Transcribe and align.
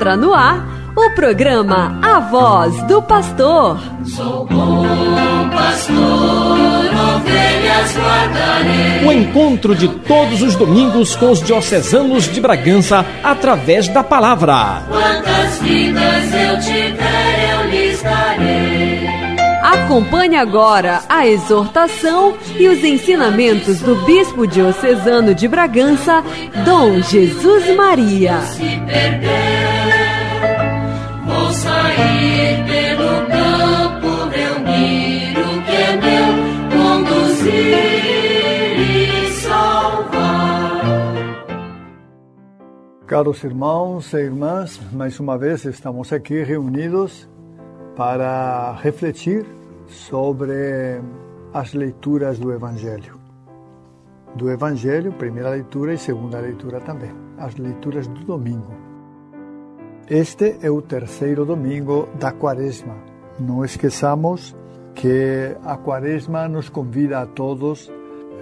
Entra 0.00 0.16
no 0.16 0.32
ar 0.32 0.66
o 0.96 1.10
programa 1.14 2.00
A 2.00 2.20
Voz 2.20 2.74
do 2.84 3.02
Pastor. 3.02 3.78
Sou 4.02 4.46
bom 4.46 5.50
pastor, 5.50 5.98
ovelhas 7.16 7.98
guardarei. 7.98 9.06
O 9.06 9.12
encontro 9.12 9.74
de 9.74 9.88
todos 9.88 10.40
os 10.40 10.56
domingos 10.56 11.14
com 11.16 11.30
os 11.30 11.42
diocesanos 11.42 12.32
de 12.32 12.40
Bragança 12.40 13.04
através 13.22 13.88
da 13.88 14.02
palavra. 14.02 14.84
Quantas 14.88 15.58
vidas 15.58 16.32
eu 16.32 16.58
tiver, 16.60 17.50
eu 17.52 17.68
lhes 17.68 18.02
darei. 18.02 18.69
Acompanhe 19.70 20.34
agora 20.34 21.02
a 21.08 21.28
exortação 21.28 22.36
e 22.58 22.66
os 22.66 22.82
ensinamentos 22.82 23.78
do 23.80 23.94
Bispo 24.04 24.44
Diocesano 24.44 25.32
de 25.32 25.46
Bragança, 25.46 26.24
Dom 26.64 27.00
Jesus 27.00 27.76
Maria. 27.76 28.40
Se 28.40 28.64
perder, 28.64 29.28
vou 31.24 31.52
sair 31.52 32.64
pelo 32.66 33.28
campo, 33.28 34.08
reunir 34.32 35.38
o 35.38 35.62
que 35.62 35.76
é 35.76 35.96
meu, 36.02 36.34
conduzir 36.76 37.54
e 38.80 39.30
salvar. 39.34 40.82
Caros 43.06 43.44
irmãos 43.44 44.12
e 44.14 44.16
irmãs, 44.16 44.80
mais 44.90 45.20
uma 45.20 45.38
vez 45.38 45.64
estamos 45.64 46.12
aqui 46.12 46.42
reunidos 46.42 47.28
para 47.94 48.72
refletir 48.82 49.46
sobre 49.90 51.00
as 51.52 51.74
leituras 51.74 52.38
do 52.38 52.52
Evangelho. 52.52 53.18
Do 54.36 54.50
Evangelho, 54.50 55.12
primeira 55.12 55.50
leitura 55.50 55.92
e 55.92 55.98
segunda 55.98 56.38
leitura 56.38 56.80
também. 56.80 57.10
As 57.36 57.56
leituras 57.56 58.06
do 58.06 58.20
domingo. 58.24 58.72
Este 60.08 60.58
é 60.62 60.70
o 60.70 60.80
terceiro 60.80 61.44
domingo 61.44 62.08
da 62.18 62.32
Quaresma. 62.32 62.96
Não 63.38 63.64
esqueçamos 63.64 64.56
que 64.94 65.56
a 65.64 65.76
Quaresma 65.76 66.48
nos 66.48 66.68
convida 66.68 67.20
a 67.20 67.26
todos, 67.26 67.90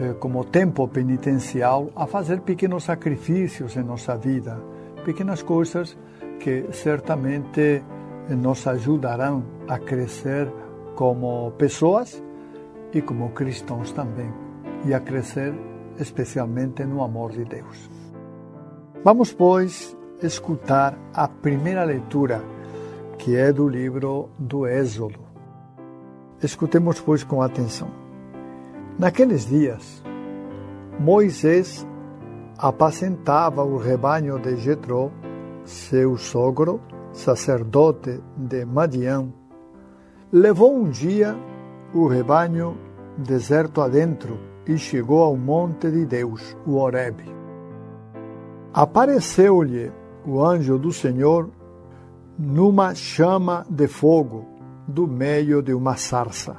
eh, 0.01 0.15
como 0.19 0.45
tempo 0.45 0.87
penitencial, 0.89 1.91
a 1.97 2.07
fazer 2.07 2.41
pequenos 2.41 2.85
sacrifícios 2.85 3.77
em 3.77 3.83
nossa 3.83 4.17
vida, 4.17 4.61
pequenas 5.05 5.43
coisas 5.43 5.97
que 6.41 6.67
certamente 6.73 7.83
nos 8.29 8.67
ajudarão 8.67 9.43
a 9.67 9.79
crescer 9.79 10.51
como 10.99 11.53
pessoas 11.53 12.21
e 12.93 13.01
como 13.01 13.31
cristãos 13.31 13.93
também, 13.93 14.35
e 14.85 14.93
a 14.93 14.99
crescer 14.99 15.55
especialmente 15.97 16.85
no 16.85 17.05
amor 17.05 17.31
de 17.31 17.45
Deus. 17.45 17.89
Vamos, 19.05 19.33
pois, 19.33 19.97
escutar 20.21 20.99
a 21.15 21.29
primeira 21.29 21.85
leitura, 21.85 22.43
que 23.17 23.37
é 23.37 23.53
do 23.53 23.69
livro 23.69 24.31
do 24.37 24.67
Êxodo. 24.67 25.21
Escutemos, 26.43 27.01
pois, 27.01 27.23
com 27.23 27.43
atenção. 27.43 27.91
Naqueles 28.99 29.47
dias, 29.47 30.03
Moisés 30.99 31.87
apacentava 32.59 33.63
o 33.63 33.79
rebanho 33.79 34.37
de 34.41 34.57
Jetro, 34.57 35.13
seu 35.63 36.17
sogro, 36.17 36.81
sacerdote 37.13 38.21
de 38.37 38.65
Madian, 38.65 39.29
levou 40.33 40.77
um 40.77 40.91
dia 40.91 41.37
o 41.95 42.07
rebanho 42.07 42.77
deserto 43.17 43.81
adentro 43.81 44.39
e 44.67 44.77
chegou 44.77 45.23
ao 45.23 45.37
monte 45.37 45.91
de 45.91 46.05
Deus, 46.05 46.57
o 46.67 46.77
Horebe. 46.77 47.25
Apareceu-lhe 48.73 49.91
o 50.27 50.45
anjo 50.45 50.79
do 50.79 50.93
Senhor 50.93 51.49
numa 52.39 52.95
chama 52.95 53.65
de 53.71 53.89
fogo 53.89 54.45
do 54.87 55.09
meio 55.09 55.63
de 55.63 55.73
uma 55.73 55.97
sarça. 55.97 56.57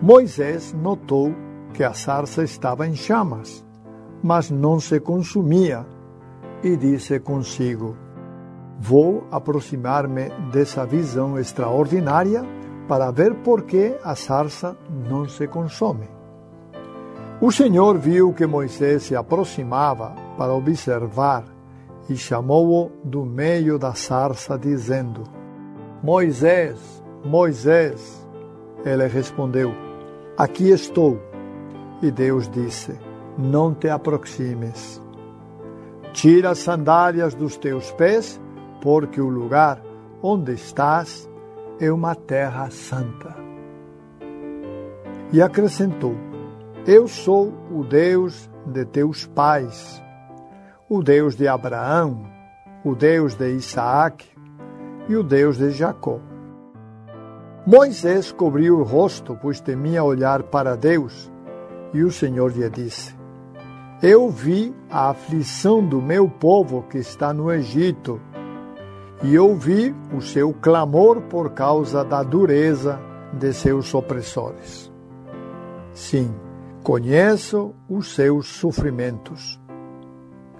Moisés 0.00 0.72
notou 0.72 1.34
que 1.74 1.84
a 1.84 1.92
sarça 1.92 2.42
estava 2.42 2.86
em 2.86 2.94
chamas, 2.94 3.64
mas 4.22 4.50
não 4.50 4.80
se 4.80 4.98
consumia, 4.98 5.86
e 6.62 6.76
disse 6.76 7.20
consigo: 7.20 7.94
Vou 8.78 9.26
aproximar-me 9.30 10.30
dessa 10.52 10.84
visão 10.84 11.38
extraordinária 11.38 12.44
para 12.88 13.10
ver 13.10 13.34
por 13.36 13.62
que 13.62 13.96
a 14.02 14.14
sarça 14.14 14.76
não 15.08 15.28
se 15.28 15.46
consome. 15.46 16.08
O 17.40 17.50
Senhor 17.50 17.98
viu 17.98 18.32
que 18.32 18.46
Moisés 18.46 19.04
se 19.04 19.16
aproximava 19.16 20.14
para 20.36 20.52
observar 20.52 21.44
e 22.08 22.16
chamou-o 22.16 22.90
do 23.02 23.24
meio 23.24 23.78
da 23.78 23.94
sarça, 23.94 24.58
dizendo: 24.58 25.24
Moisés, 26.02 27.02
Moisés. 27.24 28.22
Ele 28.84 29.06
respondeu: 29.06 29.72
Aqui 30.36 30.70
estou. 30.70 31.18
E 32.02 32.10
Deus 32.10 32.48
disse: 32.48 32.98
Não 33.38 33.74
te 33.74 33.88
aproximes. 33.88 35.00
Tira 36.12 36.50
as 36.50 36.58
sandálias 36.58 37.34
dos 37.34 37.56
teus 37.56 37.90
pés, 37.92 38.40
porque 38.84 39.18
o 39.18 39.30
lugar 39.30 39.80
onde 40.22 40.52
estás 40.52 41.26
é 41.80 41.90
uma 41.90 42.14
terra 42.14 42.68
santa. 42.70 43.34
E 45.32 45.40
acrescentou: 45.40 46.14
Eu 46.86 47.08
sou 47.08 47.50
o 47.72 47.82
Deus 47.82 48.48
de 48.66 48.84
teus 48.84 49.26
pais, 49.26 50.02
o 50.86 51.02
Deus 51.02 51.34
de 51.34 51.48
Abraão, 51.48 52.26
o 52.84 52.94
Deus 52.94 53.34
de 53.34 53.54
Isaac 53.54 54.28
e 55.08 55.16
o 55.16 55.22
Deus 55.22 55.56
de 55.56 55.70
Jacó. 55.70 56.20
Moisés 57.66 58.30
cobriu 58.32 58.80
o 58.80 58.82
rosto, 58.82 59.38
pois 59.40 59.60
temia 59.60 60.04
olhar 60.04 60.42
para 60.42 60.76
Deus, 60.76 61.32
e 61.94 62.02
o 62.02 62.12
Senhor 62.12 62.54
lhe 62.54 62.68
disse: 62.68 63.16
Eu 64.02 64.28
vi 64.28 64.74
a 64.90 65.08
aflição 65.08 65.82
do 65.82 66.02
meu 66.02 66.28
povo 66.28 66.82
que 66.82 66.98
está 66.98 67.32
no 67.32 67.50
Egito 67.50 68.20
e 69.22 69.38
ouvi 69.38 69.94
o 70.16 70.20
seu 70.20 70.52
clamor 70.52 71.22
por 71.22 71.50
causa 71.50 72.04
da 72.04 72.22
dureza 72.22 73.00
de 73.32 73.52
seus 73.52 73.94
opressores. 73.94 74.92
Sim, 75.92 76.34
conheço 76.82 77.74
os 77.88 78.14
seus 78.14 78.48
sofrimentos. 78.48 79.60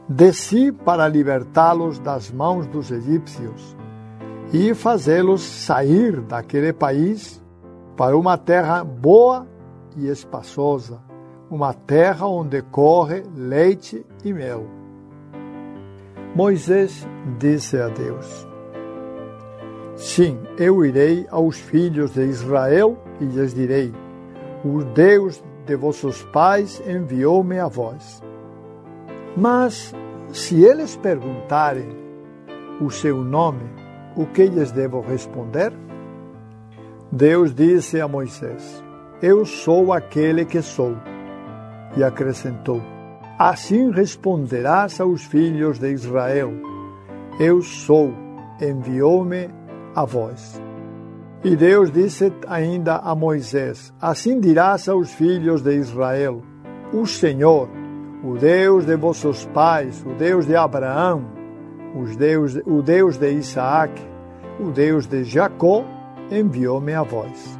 Desci 0.09 0.71
para 0.71 1.09
libertá-los 1.09 1.99
das 1.99 2.31
mãos 2.31 2.67
dos 2.67 2.91
egípcios 2.91 3.77
e 4.53 4.75
fazê-los 4.75 5.43
sair 5.43 6.21
daquele 6.21 6.73
país 6.73 7.43
para 7.97 8.17
uma 8.17 8.37
terra 8.37 8.85
boa 8.85 9.47
e 9.97 10.09
espaçosa, 10.09 11.01
uma 11.51 11.73
terra 11.73 12.27
onde 12.27 12.61
corre 12.63 13.23
leite 13.35 14.05
e 14.25 14.33
mel. 14.33 14.84
Moisés 16.35 17.07
disse 17.39 17.77
a 17.77 17.89
Deus: 17.89 18.49
Sim, 19.95 20.41
eu 20.59 20.85
irei 20.85 21.27
aos 21.31 21.57
filhos 21.59 22.13
de 22.15 22.23
Israel 22.25 22.99
e 23.21 23.25
lhes 23.25 23.55
direi: 23.55 23.93
O 24.65 24.83
Deus 24.83 25.43
de 25.65 25.77
vossos 25.77 26.23
pais 26.25 26.83
enviou-me 26.87 27.61
a 27.61 27.69
vós. 27.69 28.21
Mas 29.37 29.95
se 30.33 30.65
eles 30.65 30.97
perguntarem 30.97 31.89
o 32.81 32.91
seu 32.91 33.23
nome, 33.23 33.63
o 34.17 34.27
que 34.27 34.47
lhes 34.47 34.73
devo 34.73 35.01
responder? 35.01 35.73
Deus 37.13 37.55
disse 37.55 38.01
a 38.01 38.09
Moisés: 38.09 38.83
Eu 39.23 39.47
sou 39.47 39.93
aquele 39.93 40.45
que 40.45 40.61
sou. 40.61 40.97
E 41.97 42.03
acrescentou: 42.03 42.94
Assim 43.39 43.91
responderás 43.91 45.01
aos 45.01 45.25
filhos 45.25 45.81
de 45.81 45.93
Israel: 45.93 46.53
Eu 47.41 47.63
sou, 47.63 48.13
enviou-me 48.61 49.51
a 49.95 50.05
vós. 50.05 50.63
E 51.43 51.57
Deus 51.57 51.91
disse 51.91 52.33
ainda 52.47 52.97
a 52.97 53.13
Moisés: 53.15 53.93
Assim 54.01 54.39
dirás 54.39 54.89
aos 54.89 55.13
filhos 55.13 55.63
de 55.63 55.75
Israel: 55.75 56.43
O 56.93 57.07
Senhor, 57.07 57.69
o 58.23 58.37
Deus 58.37 58.87
de 58.87 58.97
vossos 58.97 59.45
pais, 59.47 60.05
o 60.07 60.15
Deus 60.15 60.47
de 60.47 60.55
Abraão, 60.55 61.27
os 62.01 62.17
Deus, 62.17 62.57
o 62.65 62.83
Deus 62.83 63.19
de 63.19 63.33
Isaac, 63.33 64.01
o 64.61 64.71
Deus 64.71 65.09
de 65.09 65.25
Jacó, 65.25 65.85
enviou-me 66.31 66.95
a 66.95 67.03
vós. 67.03 67.59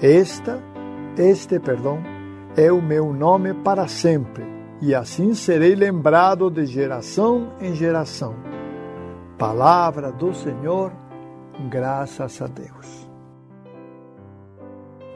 Esta, 0.00 0.58
este, 1.18 1.60
perdão, 1.60 2.17
é 2.58 2.72
o 2.72 2.82
meu 2.82 3.12
nome 3.12 3.54
para 3.54 3.86
sempre, 3.86 4.44
e 4.82 4.92
assim 4.92 5.32
serei 5.32 5.76
lembrado 5.76 6.50
de 6.50 6.66
geração 6.66 7.52
em 7.60 7.72
geração. 7.72 8.34
Palavra 9.38 10.10
do 10.10 10.34
Senhor, 10.34 10.90
graças 11.70 12.42
a 12.42 12.48
Deus. 12.48 13.08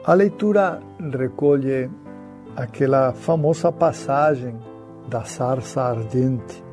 A 0.05 0.13
leitura 0.13 0.79
recolhe 1.11 1.91
aquela 2.55 3.11
famosa 3.11 3.73
passagem 3.73 4.57
da 5.09 5.25
sarça 5.25 5.81
ardente, 5.81 6.63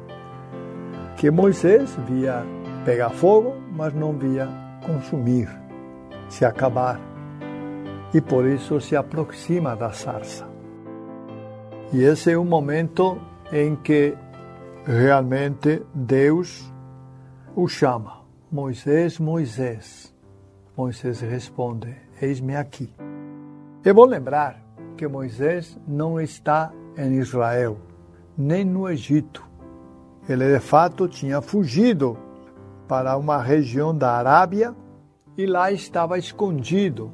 que 1.16 1.32
Moisés 1.32 1.98
via 2.06 2.44
pegar 2.84 3.10
fogo, 3.10 3.56
mas 3.76 3.92
não 3.92 4.16
via 4.16 4.46
consumir, 4.86 5.48
se 6.28 6.44
acabar. 6.44 7.00
E 8.14 8.20
por 8.20 8.46
isso 8.46 8.80
se 8.80 8.94
aproxima 8.94 9.74
da 9.74 9.90
sarça. 9.90 10.49
E 11.92 12.04
esse 12.04 12.30
é 12.30 12.38
o 12.38 12.44
momento 12.44 13.20
em 13.52 13.74
que 13.74 14.16
realmente 14.86 15.82
Deus 15.92 16.72
o 17.56 17.66
chama. 17.66 18.20
Moisés, 18.50 19.18
Moisés. 19.18 20.14
Moisés 20.76 21.20
responde: 21.20 21.92
Eis-me 22.22 22.54
aqui. 22.54 22.94
É 23.84 23.92
bom 23.92 24.04
lembrar 24.04 24.62
que 24.96 25.08
Moisés 25.08 25.76
não 25.86 26.20
está 26.20 26.72
em 26.96 27.14
Israel, 27.14 27.76
nem 28.38 28.64
no 28.64 28.88
Egito. 28.88 29.44
Ele 30.28 30.54
de 30.54 30.60
fato 30.60 31.08
tinha 31.08 31.40
fugido 31.40 32.16
para 32.86 33.16
uma 33.16 33.42
região 33.42 33.96
da 33.96 34.12
Arábia 34.12 34.76
e 35.36 35.44
lá 35.44 35.72
estava 35.72 36.18
escondido 36.18 37.10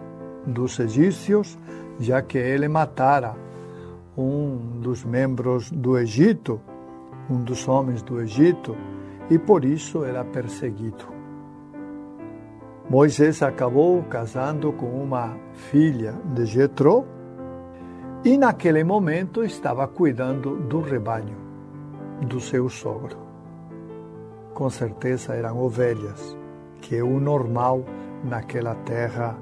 dos 0.47 0.79
egípcios, 0.79 1.59
já 1.99 2.21
que 2.21 2.37
ele 2.37 2.69
matara 2.69 3.46
um 4.17 4.81
dos 4.81 5.05
membros 5.05 5.71
do 5.71 5.99
Egito, 5.99 6.61
um 7.29 7.43
dos 7.43 7.69
homens 7.69 8.03
do 8.03 8.21
Egito, 8.21 8.77
e 9.31 9.39
por 9.39 9.65
isso 9.65 10.05
era 10.05 10.25
perseguido. 10.25 11.05
Moisés 12.89 13.43
acabou 13.43 14.03
casando 14.05 14.73
com 14.73 14.87
uma 14.87 15.37
filha 15.53 16.15
de 16.35 16.47
Jetro 16.47 17.05
e 18.25 18.39
naquele 18.39 18.85
momento 18.85 19.43
estava 19.43 19.89
cuidando 19.89 20.57
do 20.57 20.81
rebanho 20.81 21.37
do 22.23 22.41
seu 22.41 22.69
sogro. 22.69 23.19
Com 24.55 24.71
certeza 24.71 25.35
eram 25.35 25.59
ovelhas, 25.59 26.37
que 26.81 26.97
é 26.97 27.03
o 27.03 27.19
normal 27.21 27.85
naquela 28.25 28.75
terra 28.77 29.37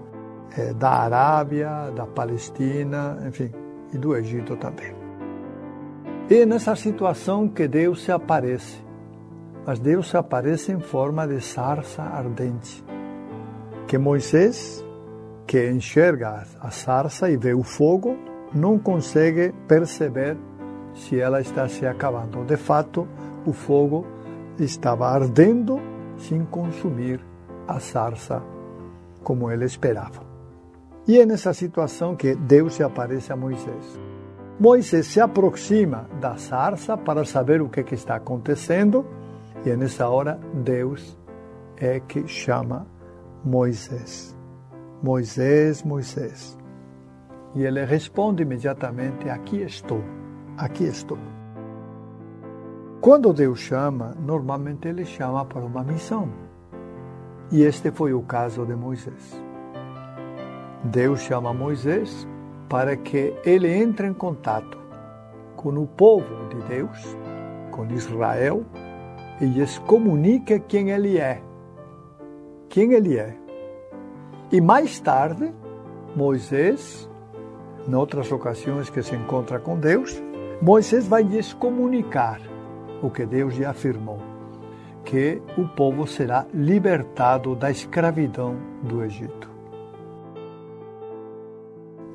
é, 0.56 0.72
da 0.72 0.90
Arábia, 0.90 1.90
da 1.94 2.06
Palestina, 2.06 3.18
enfim, 3.26 3.50
e 3.94 3.98
do 3.98 4.14
Egito 4.16 4.56
também. 4.56 4.94
E 6.28 6.44
nessa 6.44 6.74
situação 6.74 7.48
que 7.48 7.68
Deus 7.68 8.02
se 8.02 8.10
aparece, 8.10 8.82
mas 9.66 9.78
Deus 9.78 10.10
se 10.10 10.16
aparece 10.16 10.72
em 10.72 10.80
forma 10.80 11.26
de 11.26 11.40
sarça 11.40 12.02
ardente, 12.02 12.84
que 13.86 13.96
Moisés, 13.96 14.84
que 15.46 15.70
enxerga 15.70 16.44
a 16.60 16.70
sarça 16.70 17.30
e 17.30 17.36
vê 17.36 17.54
o 17.54 17.62
fogo, 17.62 18.16
não 18.54 18.78
consegue 18.78 19.52
perceber 19.68 20.36
se 20.94 21.18
ela 21.18 21.40
está 21.40 21.68
se 21.68 21.86
acabando. 21.86 22.44
De 22.44 22.56
fato, 22.56 23.06
o 23.46 23.52
fogo 23.52 24.06
estava 24.58 25.08
ardendo 25.08 25.80
sem 26.16 26.44
consumir 26.44 27.20
a 27.66 27.80
sarça 27.80 28.42
como 29.22 29.50
ele 29.50 29.64
esperava. 29.64 30.33
E 31.06 31.18
é 31.18 31.26
nessa 31.26 31.52
situação 31.52 32.16
que 32.16 32.34
Deus 32.34 32.74
se 32.74 32.82
aparece 32.82 33.32
a 33.32 33.36
Moisés. 33.36 34.00
Moisés 34.58 35.06
se 35.06 35.20
aproxima 35.20 36.08
da 36.20 36.36
sarça 36.36 36.96
para 36.96 37.24
saber 37.24 37.60
o 37.60 37.68
que, 37.68 37.82
que 37.82 37.94
está 37.94 38.14
acontecendo, 38.14 39.04
e 39.66 39.70
é 39.70 39.76
nessa 39.76 40.08
hora 40.08 40.40
Deus 40.54 41.18
é 41.76 42.00
que 42.00 42.26
chama 42.26 42.86
Moisés. 43.44 44.34
Moisés, 45.02 45.82
Moisés. 45.82 46.56
E 47.54 47.62
ele 47.64 47.84
responde 47.84 48.42
imediatamente: 48.42 49.28
Aqui 49.28 49.60
estou, 49.60 50.02
aqui 50.56 50.84
estou. 50.84 51.18
Quando 53.02 53.34
Deus 53.34 53.58
chama, 53.58 54.14
normalmente 54.18 54.88
ele 54.88 55.04
chama 55.04 55.44
para 55.44 55.60
uma 55.60 55.84
missão. 55.84 56.30
E 57.52 57.62
este 57.62 57.90
foi 57.90 58.14
o 58.14 58.22
caso 58.22 58.64
de 58.64 58.74
Moisés. 58.74 59.44
Deus 60.84 61.20
chama 61.20 61.54
Moisés 61.54 62.28
para 62.68 62.96
que 62.96 63.34
ele 63.44 63.68
entre 63.68 64.06
em 64.06 64.12
contato 64.12 64.78
com 65.56 65.70
o 65.70 65.86
povo 65.86 66.48
de 66.48 66.60
Deus, 66.68 67.16
com 67.70 67.86
Israel, 67.86 68.64
e 69.40 69.46
lhes 69.46 69.78
comunique 69.78 70.60
quem 70.60 70.90
ele 70.90 71.18
é. 71.18 71.40
Quem 72.68 72.92
ele 72.92 73.16
é. 73.16 73.34
E 74.52 74.60
mais 74.60 75.00
tarde, 75.00 75.52
Moisés, 76.14 77.08
em 77.88 77.94
outras 77.94 78.30
ocasiões 78.30 78.90
que 78.90 79.02
se 79.02 79.14
encontra 79.14 79.58
com 79.58 79.78
Deus, 79.78 80.22
Moisés 80.60 81.06
vai 81.08 81.22
lhes 81.22 81.52
comunicar 81.54 82.40
o 83.02 83.10
que 83.10 83.24
Deus 83.24 83.54
lhe 83.56 83.64
afirmou 83.64 84.34
que 85.04 85.40
o 85.58 85.68
povo 85.68 86.06
será 86.06 86.46
libertado 86.52 87.54
da 87.54 87.70
escravidão 87.70 88.56
do 88.82 89.04
Egito. 89.04 89.53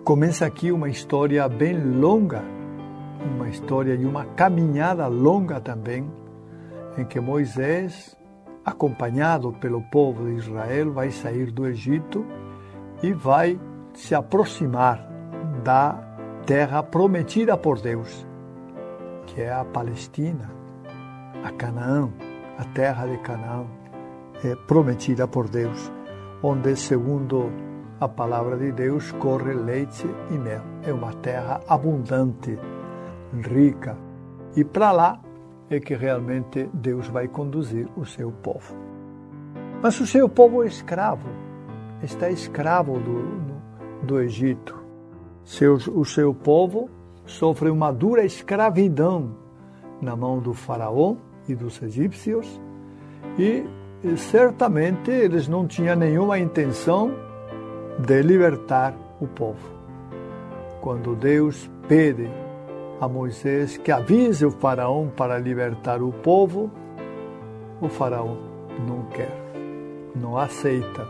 Começa 0.10 0.44
aqui 0.44 0.72
uma 0.72 0.90
história 0.90 1.48
bem 1.48 1.78
longa, 1.80 2.42
uma 3.36 3.48
história 3.48 3.96
de 3.96 4.08
uma 4.08 4.26
caminhada 4.26 5.06
longa 5.06 5.62
também, 5.62 6.12
em 6.98 7.06
que 7.06 7.20
Moisés, 7.20 8.18
acompanhado 8.66 9.54
pelo 9.62 9.84
povo 9.92 10.26
de 10.26 10.38
Israel, 10.38 10.94
vai 10.94 11.12
sair 11.12 11.52
do 11.52 11.68
Egito 11.68 12.26
e 13.04 13.14
vai 13.14 13.60
se 13.94 14.16
aproximar 14.16 15.08
da 15.64 15.94
terra 16.44 16.82
prometida 16.82 17.56
por 17.56 17.80
Deus, 17.80 18.26
que 19.28 19.42
é 19.42 19.54
a 19.54 19.64
Palestina, 19.64 20.50
a 21.44 21.52
Canaã 21.52 22.10
a 22.58 22.64
terra 22.74 23.06
de 23.06 23.18
Canaã 23.20 23.64
é 24.44 24.56
prometida 24.56 25.28
por 25.28 25.48
Deus, 25.48 25.92
onde, 26.42 26.76
segundo 26.76 27.52
a 28.00 28.08
palavra 28.08 28.58
de 28.58 28.72
Deus, 28.72 29.12
corre 29.14 29.54
leite 29.54 30.08
e 30.32 30.34
mel. 30.34 30.62
É 30.84 30.94
uma 30.94 31.14
terra 31.16 31.60
abundante, 31.68 32.58
rica. 33.34 33.98
E 34.56 34.64
para 34.64 34.92
lá 34.92 35.20
é 35.70 35.80
que 35.80 35.94
realmente 35.96 36.70
Deus 36.74 37.08
vai 37.08 37.28
conduzir 37.28 37.88
o 37.98 38.06
seu 38.06 38.32
povo. 38.32 38.74
Mas 39.82 40.00
o 40.00 40.08
seu 40.08 40.28
povo 40.28 40.64
é 40.64 40.68
escravo, 40.68 41.30
está 42.02 42.30
escravo 42.30 43.00
do, 43.00 44.06
do 44.06 44.20
Egito. 44.20 44.78
Seu, 45.44 45.76
o 45.76 46.06
seu 46.06 46.34
povo 46.34 46.90
sofre 47.26 47.70
uma 47.70 47.92
dura 47.92 48.24
escravidão 48.24 49.36
na 50.02 50.16
mão 50.16 50.40
do 50.40 50.54
faraó 50.54 51.16
e 51.48 51.56
dos 51.56 51.82
egípcios, 51.82 52.60
e 53.38 53.66
certamente 54.18 55.12
eles 55.12 55.48
não 55.48 55.68
tinham 55.68 55.96
nenhuma 55.96 56.40
intenção 56.40 57.29
de 58.00 58.22
libertar 58.22 58.96
o 59.20 59.28
povo. 59.28 59.70
Quando 60.82 61.16
Deus 61.16 61.70
pede 61.88 62.30
a 63.00 63.08
Moisés 63.08 63.78
que 63.78 63.92
avise 63.92 64.46
o 64.46 64.52
faraó 64.52 65.06
para 65.16 65.38
libertar 65.38 66.02
o 66.02 66.12
povo, 66.12 66.72
o 67.82 67.88
faraó 67.88 68.36
não 68.88 69.04
quer, 69.12 69.36
não 70.16 70.38
aceita, 70.38 71.06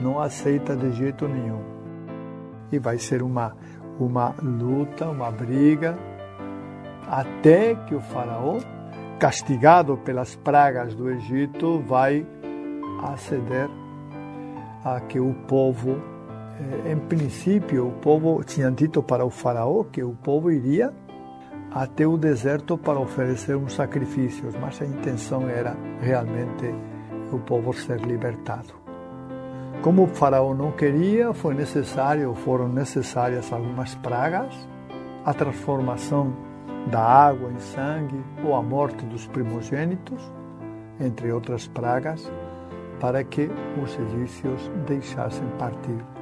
não 0.00 0.20
aceita 0.20 0.76
de 0.76 0.92
jeito 0.92 1.26
nenhum. 1.26 1.62
E 2.70 2.78
vai 2.78 2.98
ser 2.98 3.22
uma, 3.22 3.56
uma 3.98 4.34
luta, 4.42 5.08
uma 5.08 5.30
briga, 5.30 5.98
até 7.08 7.74
que 7.74 7.94
o 7.94 8.00
faraó 8.00 8.58
castigado 9.18 9.96
pelas 9.96 10.36
pragas 10.36 10.94
do 10.94 11.10
Egito, 11.10 11.80
vai 11.80 12.24
aceder 13.02 13.68
a 14.84 15.00
que 15.00 15.18
o 15.18 15.34
povo, 15.48 16.00
em 16.90 16.96
princípio, 16.96 17.86
o 17.86 17.92
povo 17.92 18.42
tinha 18.42 18.70
dito 18.70 19.02
para 19.02 19.24
o 19.24 19.30
faraó 19.30 19.84
que 19.84 20.02
o 20.02 20.12
povo 20.12 20.50
iria 20.50 20.92
até 21.70 22.06
o 22.06 22.16
deserto 22.16 22.76
para 22.76 22.98
oferecer 22.98 23.56
uns 23.56 23.74
sacrifícios, 23.74 24.54
mas 24.56 24.80
a 24.82 24.86
intenção 24.86 25.48
era 25.48 25.76
realmente 26.00 26.74
o 27.32 27.38
povo 27.38 27.72
ser 27.72 28.00
libertado. 28.00 28.74
Como 29.82 30.04
o 30.04 30.08
faraó 30.08 30.54
não 30.54 30.72
queria, 30.72 31.32
foi 31.32 31.54
necessário, 31.54 32.34
foram 32.34 32.68
necessárias 32.68 33.52
algumas 33.52 33.94
pragas, 33.96 34.52
a 35.24 35.32
transformação 35.32 36.34
da 36.90 37.00
água 37.00 37.50
em 37.52 37.58
sangue 37.58 38.20
ou 38.44 38.56
a 38.56 38.62
morte 38.62 39.04
dos 39.04 39.26
primogênitos, 39.28 40.20
entre 40.98 41.30
outras 41.30 41.68
pragas, 41.68 42.28
para 42.98 43.22
que 43.22 43.48
os 43.80 43.96
egípcios 43.96 44.68
deixassem 44.86 45.46
partir 45.58 46.17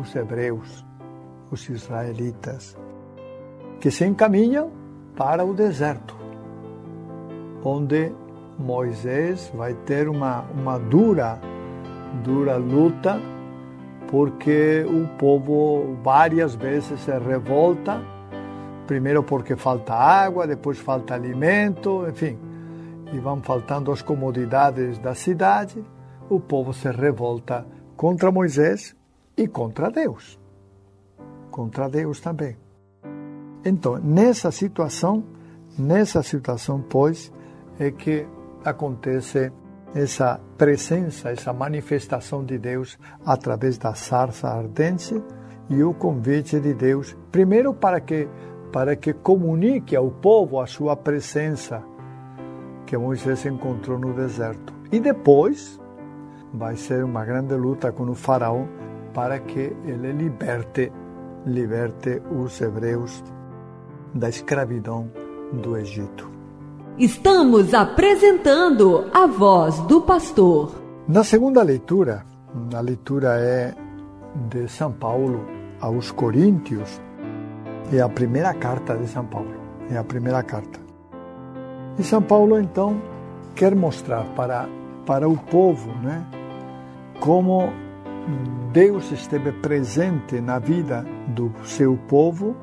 os 0.00 0.14
hebreus, 0.14 0.84
os 1.50 1.68
israelitas, 1.68 2.76
que 3.80 3.90
se 3.90 4.04
encaminham 4.04 4.70
para 5.16 5.44
o 5.44 5.54
deserto, 5.54 6.16
onde 7.62 8.12
Moisés 8.58 9.50
vai 9.54 9.74
ter 9.74 10.08
uma, 10.08 10.42
uma 10.54 10.78
dura, 10.78 11.40
dura 12.24 12.56
luta, 12.56 13.20
porque 14.08 14.84
o 14.88 15.06
povo 15.16 15.96
várias 16.02 16.54
vezes 16.54 17.00
se 17.00 17.18
revolta 17.18 18.02
primeiro 18.90 19.22
porque 19.22 19.54
falta 19.54 19.94
água, 19.94 20.48
depois 20.48 20.76
falta 20.80 21.14
alimento, 21.14 22.04
enfim. 22.08 22.36
e 23.12 23.20
vão 23.20 23.40
faltando 23.40 23.92
as 23.92 24.02
comodidades 24.02 24.98
da 24.98 25.14
cidade, 25.14 25.80
o 26.28 26.40
povo 26.40 26.72
se 26.72 26.90
revolta 26.90 27.64
contra 27.96 28.32
Moisés 28.32 28.96
e 29.36 29.46
contra 29.48 29.90
Deus. 29.90 30.38
Contra 31.50 31.88
Deus 31.88 32.20
também. 32.20 32.56
Então, 33.64 33.98
nessa 33.98 34.50
situação, 34.50 35.24
nessa 35.78 36.22
situação, 36.22 36.82
pois, 36.88 37.32
é 37.78 37.90
que 37.90 38.26
acontece 38.64 39.52
essa 39.94 40.40
presença, 40.56 41.30
essa 41.30 41.52
manifestação 41.52 42.44
de 42.44 42.58
Deus 42.58 42.98
através 43.24 43.76
da 43.78 43.94
sarça 43.94 44.48
ardente 44.48 45.20
e 45.68 45.82
o 45.82 45.92
convite 45.94 46.60
de 46.60 46.74
Deus, 46.74 47.16
primeiro 47.30 47.74
para 47.74 48.00
que 48.00 48.28
para 48.72 48.94
que 48.94 49.12
comunique 49.12 49.96
ao 49.96 50.10
povo 50.10 50.60
a 50.60 50.66
sua 50.66 50.96
presença 50.96 51.82
que 52.86 52.96
Moisés 52.96 53.44
encontrou 53.46 53.98
no 53.98 54.14
deserto. 54.14 54.72
E 54.92 55.00
depois 55.00 55.80
vai 56.52 56.76
ser 56.76 57.04
uma 57.04 57.24
grande 57.24 57.54
luta 57.54 57.92
com 57.92 58.04
o 58.04 58.14
faraó 58.14 58.64
para 59.12 59.38
que 59.40 59.76
ele 59.84 60.12
liberte 60.12 60.92
liberte 61.46 62.20
os 62.30 62.60
hebreus 62.60 63.22
da 64.14 64.28
escravidão 64.28 65.10
do 65.52 65.76
Egito. 65.76 66.30
Estamos 66.98 67.72
apresentando 67.72 69.06
a 69.14 69.26
voz 69.26 69.78
do 69.80 70.02
pastor. 70.02 70.72
Na 71.08 71.24
segunda 71.24 71.62
leitura, 71.62 72.24
a 72.74 72.80
leitura 72.80 73.40
é 73.40 73.74
de 74.48 74.68
São 74.68 74.92
Paulo 74.92 75.44
aos 75.80 76.12
Coríntios, 76.12 77.00
é 77.92 78.00
a 78.00 78.08
primeira 78.08 78.52
carta 78.54 78.96
de 78.96 79.08
São 79.08 79.24
Paulo, 79.24 79.54
é 79.90 79.96
a 79.96 80.04
primeira 80.04 80.42
carta. 80.42 80.78
E 81.98 82.04
São 82.04 82.22
Paulo 82.22 82.60
então 82.60 83.00
quer 83.54 83.74
mostrar 83.74 84.24
para 84.36 84.68
para 85.06 85.28
o 85.28 85.36
povo, 85.36 85.90
né, 86.02 86.24
como 87.18 87.72
Deus 88.72 89.10
esteve 89.12 89.52
presente 89.52 90.40
na 90.40 90.58
vida 90.58 91.04
do 91.28 91.52
seu 91.64 91.96
povo 92.08 92.56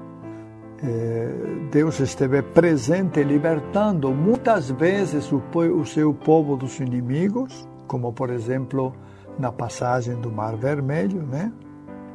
é, 0.84 1.30
Deus 1.72 2.00
esteve 2.00 2.42
presente 2.42 3.24
libertando 3.24 4.12
muitas 4.12 4.70
vezes 4.70 5.32
o 5.32 5.86
seu 5.86 6.14
povo 6.14 6.56
dos 6.56 6.80
inimigos, 6.80 7.68
como 7.88 8.14
por 8.14 8.30
exemplo 8.30 8.94
na 9.40 9.52
passagem 9.52 10.16
do 10.16 10.32
Mar 10.32 10.56
Vermelho, 10.56 11.24
né? 11.24 11.52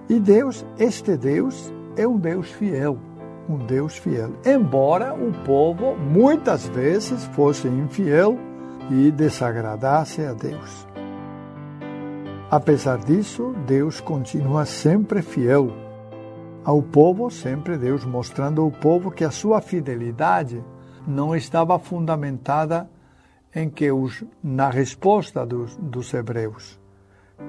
E 0.08 0.18
Deus, 0.20 0.64
este 0.78 1.16
Deus, 1.16 1.72
é 1.96 2.06
um 2.06 2.18
Deus 2.18 2.50
fiel, 2.50 2.98
um 3.48 3.58
Deus 3.58 3.96
fiel. 3.96 4.30
Embora 4.44 5.12
o 5.14 5.32
povo 5.44 5.96
muitas 5.96 6.68
vezes 6.68 7.24
fosse 7.26 7.66
infiel 7.66 8.38
e 8.90 9.10
desagradasse 9.10 10.22
a 10.22 10.32
Deus. 10.32 10.86
Apesar 12.52 12.98
disso, 12.98 13.54
Deus 13.66 13.98
continua 13.98 14.66
sempre 14.66 15.22
fiel 15.22 15.72
ao 16.62 16.82
povo, 16.82 17.30
sempre 17.30 17.78
Deus 17.78 18.04
mostrando 18.04 18.60
ao 18.60 18.70
povo 18.70 19.10
que 19.10 19.24
a 19.24 19.30
sua 19.30 19.62
fidelidade 19.62 20.62
não 21.06 21.34
estava 21.34 21.78
fundamentada 21.78 22.90
em 23.54 23.70
que 23.70 23.90
os, 23.90 24.22
na 24.44 24.68
resposta 24.68 25.46
dos, 25.46 25.74
dos 25.76 26.12
hebreus, 26.12 26.78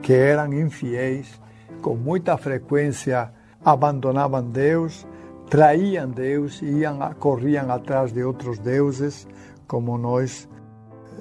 que 0.02 0.14
eram 0.14 0.54
infiéis, 0.54 1.38
com 1.82 1.98
muita 1.98 2.38
frequência 2.38 3.30
abandonavam 3.62 4.42
Deus, 4.42 5.06
traíam 5.50 6.10
Deus 6.10 6.62
iam, 6.62 6.98
corriam 7.20 7.70
atrás 7.70 8.14
de 8.14 8.24
outros 8.24 8.58
deuses, 8.58 9.28
como 9.68 9.98
nós 9.98 10.48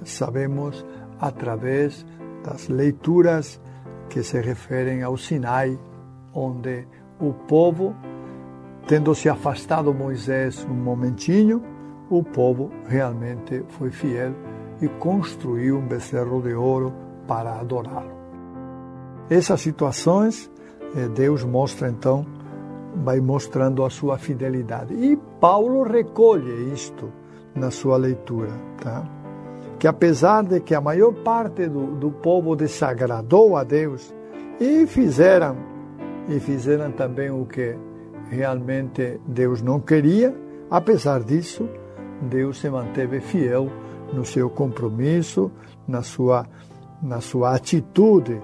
sabemos 0.05 0.87
através 1.19 2.07
das 2.45 2.69
leituras 2.69 3.61
que 4.13 4.23
se 4.23 4.39
referem 4.43 5.03
ao 5.03 5.17
Sinai, 5.17 5.79
onde 6.35 6.87
o 7.19 7.33
povo, 7.33 7.97
tendo 8.87 9.15
se 9.15 9.27
afastado 9.27 9.95
Moisés 9.95 10.67
um 10.69 10.75
momentinho, 10.75 11.63
o 12.11 12.23
povo 12.23 12.71
realmente 12.87 13.65
foi 13.71 13.91
fiel 13.91 14.35
e 14.83 14.89
construiu 14.89 15.79
um 15.79 15.87
becerro 15.87 16.43
de 16.43 16.53
ouro 16.53 16.93
para 17.27 17.59
adorá-lo. 17.59 18.13
Essas 19.31 19.63
situações, 19.63 20.51
eh, 20.95 21.09
Deus 21.09 21.43
mostra 21.43 21.89
então, 21.89 22.27
vai 22.97 23.19
mostrando 23.19 23.83
a 23.83 23.89
sua 23.89 24.19
fidelidade. 24.19 24.93
E 24.93 25.17
Paulo 25.41 25.85
recolhe 25.85 26.71
isto 26.75 27.11
na 27.55 27.71
sua 27.71 27.97
leitura, 27.97 28.53
tá? 28.83 29.22
Que 29.83 29.89
apesar 29.89 30.45
de 30.45 30.61
que 30.61 30.77
a 30.77 30.81
maior 30.81 31.13
parte 31.25 31.67
do, 31.67 31.97
do 31.97 32.13
povo 32.13 32.55
desagradou 32.55 33.57
a 33.57 33.65
Deus 33.65 34.15
e 34.61 34.87
fizeram 34.87 35.57
e 36.29 36.39
fizeram 36.39 36.93
também 36.93 37.33
o 37.33 37.45
que 37.45 37.77
realmente 38.31 39.21
Deus 39.27 39.61
não 39.61 39.81
queria. 39.81 40.33
Apesar 40.71 41.25
disso, 41.25 41.69
Deus 42.31 42.61
se 42.61 42.71
manteve 42.71 43.19
fiel 43.19 43.69
no 44.13 44.25
seu 44.25 44.49
compromisso, 44.49 45.51
na 45.89 46.03
sua, 46.03 46.47
na 47.03 47.21
sua 47.21 47.53
atitude 47.53 48.41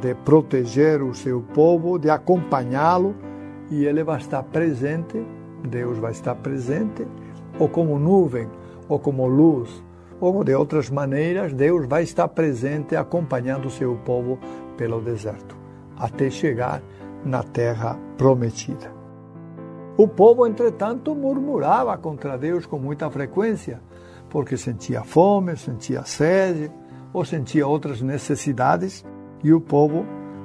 de 0.00 0.14
proteger 0.14 1.02
o 1.02 1.12
seu 1.12 1.40
povo, 1.40 1.98
de 1.98 2.08
acompanhá-lo, 2.08 3.16
e 3.68 3.84
ele 3.84 4.04
vai 4.04 4.18
estar 4.18 4.44
presente, 4.44 5.26
Deus 5.68 5.98
vai 5.98 6.12
estar 6.12 6.36
presente, 6.36 7.04
ou 7.58 7.68
como 7.68 7.98
nuvem, 7.98 8.48
ou 8.88 9.00
como 9.00 9.26
luz, 9.26 9.87
ou 10.20 10.42
de 10.42 10.54
outras 10.54 10.90
maneiras, 10.90 11.52
Deus 11.52 11.86
vai 11.86 12.02
estar 12.02 12.28
presente 12.28 12.96
acompanhando 12.96 13.70
seu 13.70 13.94
povo 13.96 14.38
pelo 14.76 15.00
deserto, 15.00 15.56
até 15.96 16.30
chegar 16.30 16.82
na 17.24 17.42
terra 17.42 17.98
prometida. 18.16 18.92
O 19.96 20.06
povo, 20.06 20.46
entretanto, 20.46 21.14
murmurava 21.14 21.96
contra 21.98 22.38
Deus 22.38 22.66
com 22.66 22.78
muita 22.78 23.10
frequência, 23.10 23.80
porque 24.30 24.56
sentia 24.56 25.02
fome, 25.02 25.56
sentia 25.56 26.04
sede 26.04 26.70
ou 27.12 27.24
sentia 27.24 27.66
outras 27.66 28.00
necessidades, 28.00 29.04
e 29.42 29.52
o 29.52 29.60
povo 29.60 30.04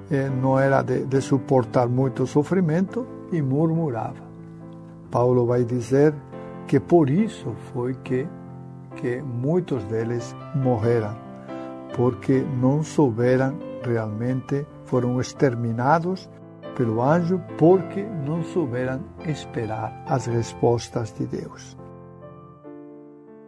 eh, 0.10 0.30
não 0.30 0.58
era 0.58 0.82
de, 0.82 1.06
de 1.06 1.22
suportar 1.22 1.88
muito 1.88 2.26
sofrimento 2.26 3.06
e 3.32 3.42
murmurava. 3.42 4.24
Paulo 5.12 5.46
vai 5.46 5.64
dizer 5.64 6.14
que 6.68 6.80
por 6.80 7.10
isso 7.10 7.54
foi 7.72 7.94
que, 8.04 8.28
que 8.96 9.22
muitos 9.22 9.84
deles 9.86 10.36
morreram, 10.56 11.16
porque 11.96 12.46
não 12.60 12.84
souberam 12.84 13.58
realmente, 13.84 14.66
foram 14.86 15.20
exterminados 15.20 16.30
pelo 16.76 17.02
anjo 17.02 17.40
porque 17.58 18.04
não 18.04 18.44
souberam 18.44 19.02
esperar 19.26 20.04
as 20.08 20.26
respostas 20.26 21.14
de 21.14 21.26
Deus. 21.26 21.78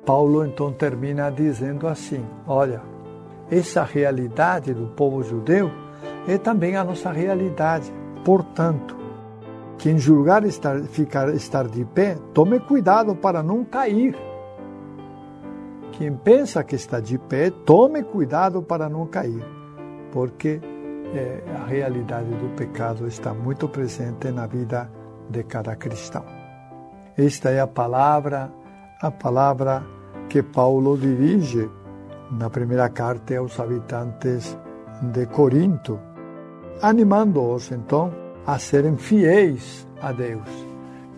Paulo 0.06 0.46
então 0.46 0.72
termina 0.72 1.32
dizendo 1.32 1.88
assim: 1.88 2.24
Olha, 2.46 2.82
essa 3.50 3.84
realidade 3.84 4.74
do 4.74 4.88
povo 4.88 5.24
judeu 5.24 5.72
é 6.28 6.38
também 6.38 6.76
a 6.76 6.84
nossa 6.84 7.12
realidade. 7.12 7.92
Portanto, 8.24 8.96
quem 9.78 9.98
julgar 9.98 10.46
estar, 10.46 10.82
ficar, 10.84 11.34
estar 11.34 11.68
de 11.68 11.84
pé, 11.86 12.18
tome 12.34 12.60
cuidado 12.60 13.16
para 13.16 13.42
não 13.42 13.64
cair. 13.64 14.16
Quem 15.98 16.14
pensa 16.14 16.62
que 16.64 16.76
está 16.76 17.00
de 17.00 17.18
pé, 17.18 17.50
tome 17.50 18.04
cuidado 18.04 18.62
para 18.62 18.90
não 18.90 19.08
cair, 19.08 19.44
porque 20.12 20.60
é, 21.14 21.42
a 21.56 21.66
realidade 21.66 22.30
do 22.32 22.54
pecado 22.56 23.08
está 23.08 23.34
muito 23.34 23.70
presente 23.70 24.30
na 24.30 24.46
vida 24.46 24.92
de 25.30 25.44
cada 25.44 25.74
cristão. 25.78 26.26
Esta 27.18 27.50
é 27.50 27.62
a 27.62 27.68
palavra, 27.68 28.52
a 29.02 29.10
palavra 29.10 29.86
que 30.28 30.44
Paulo 30.44 30.98
dirige 30.98 31.70
na 32.30 32.50
primeira 32.50 32.90
carta 32.90 33.38
aos 33.38 33.58
habitantes 33.58 34.58
de 35.14 35.26
Corinto, 35.28 35.98
animando-os 36.82 37.72
então 37.72 38.12
a 38.46 38.60
serem 38.60 38.98
fiéis 38.98 39.88
a 40.02 40.12
Deus, 40.12 40.50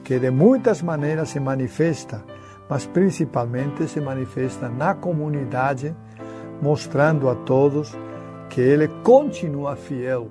que 0.03 0.19
de 0.19 0.29
muitas 0.29 0.83
maneiras 0.83 1.29
se 1.29 1.39
manifesta, 1.39 2.23
mas 2.69 2.85
principalmente 2.85 3.87
se 3.87 4.01
manifesta 4.01 4.69
na 4.69 4.93
comunidade, 4.93 5.95
mostrando 6.61 7.29
a 7.29 7.35
todos 7.35 7.95
que 8.49 8.61
ele 8.61 8.87
continua 9.03 9.75
fiel 9.75 10.29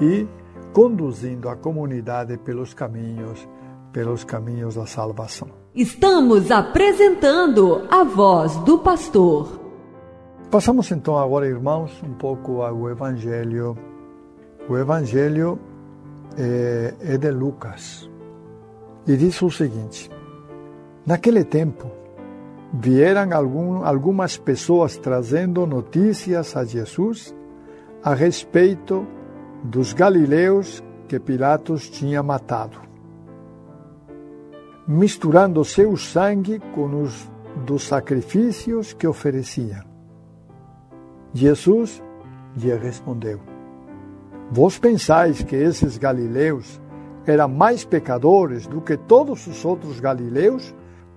e 0.00 0.26
conduzindo 0.72 1.48
a 1.48 1.56
comunidade 1.56 2.36
pelos 2.38 2.74
caminhos, 2.74 3.48
pelos 3.92 4.24
caminhos 4.24 4.74
da 4.74 4.86
salvação. 4.86 5.48
Estamos 5.74 6.50
apresentando 6.50 7.86
a 7.90 8.04
voz 8.04 8.56
do 8.58 8.78
pastor. 8.78 9.60
Passamos 10.50 10.90
então 10.90 11.16
agora, 11.16 11.46
irmãos, 11.46 11.92
um 12.02 12.14
pouco 12.14 12.62
ao 12.62 12.90
Evangelho. 12.90 13.76
O 14.68 14.76
Evangelho 14.76 15.58
é, 16.36 16.94
é 17.00 17.16
de 17.16 17.30
Lucas 17.30 18.10
e 19.06 19.16
diz 19.16 19.40
o 19.42 19.50
seguinte: 19.50 20.10
Naquele 21.10 21.42
tempo, 21.42 21.90
vieram 22.72 23.36
algum, 23.36 23.84
algumas 23.84 24.36
pessoas 24.36 24.96
trazendo 24.96 25.66
notícias 25.66 26.56
a 26.56 26.64
Jesus 26.64 27.34
a 28.00 28.14
respeito 28.14 29.04
dos 29.64 29.92
galileus 29.92 30.80
que 31.08 31.18
Pilatos 31.18 31.90
tinha 31.90 32.22
matado, 32.22 32.78
misturando 34.86 35.64
seu 35.64 35.96
sangue 35.96 36.60
com 36.76 37.02
os 37.02 37.28
dos 37.66 37.88
sacrifícios 37.88 38.92
que 38.92 39.04
ofereciam. 39.04 39.82
Jesus 41.34 42.00
lhe 42.56 42.72
respondeu: 42.76 43.40
Vós 44.52 44.78
pensais 44.78 45.42
que 45.42 45.56
esses 45.56 45.98
galileus 45.98 46.80
eram 47.26 47.48
mais 47.48 47.84
pecadores 47.84 48.68
do 48.68 48.80
que 48.80 48.96
todos 48.96 49.44
os 49.48 49.64
outros 49.64 49.98
galileus 49.98 50.72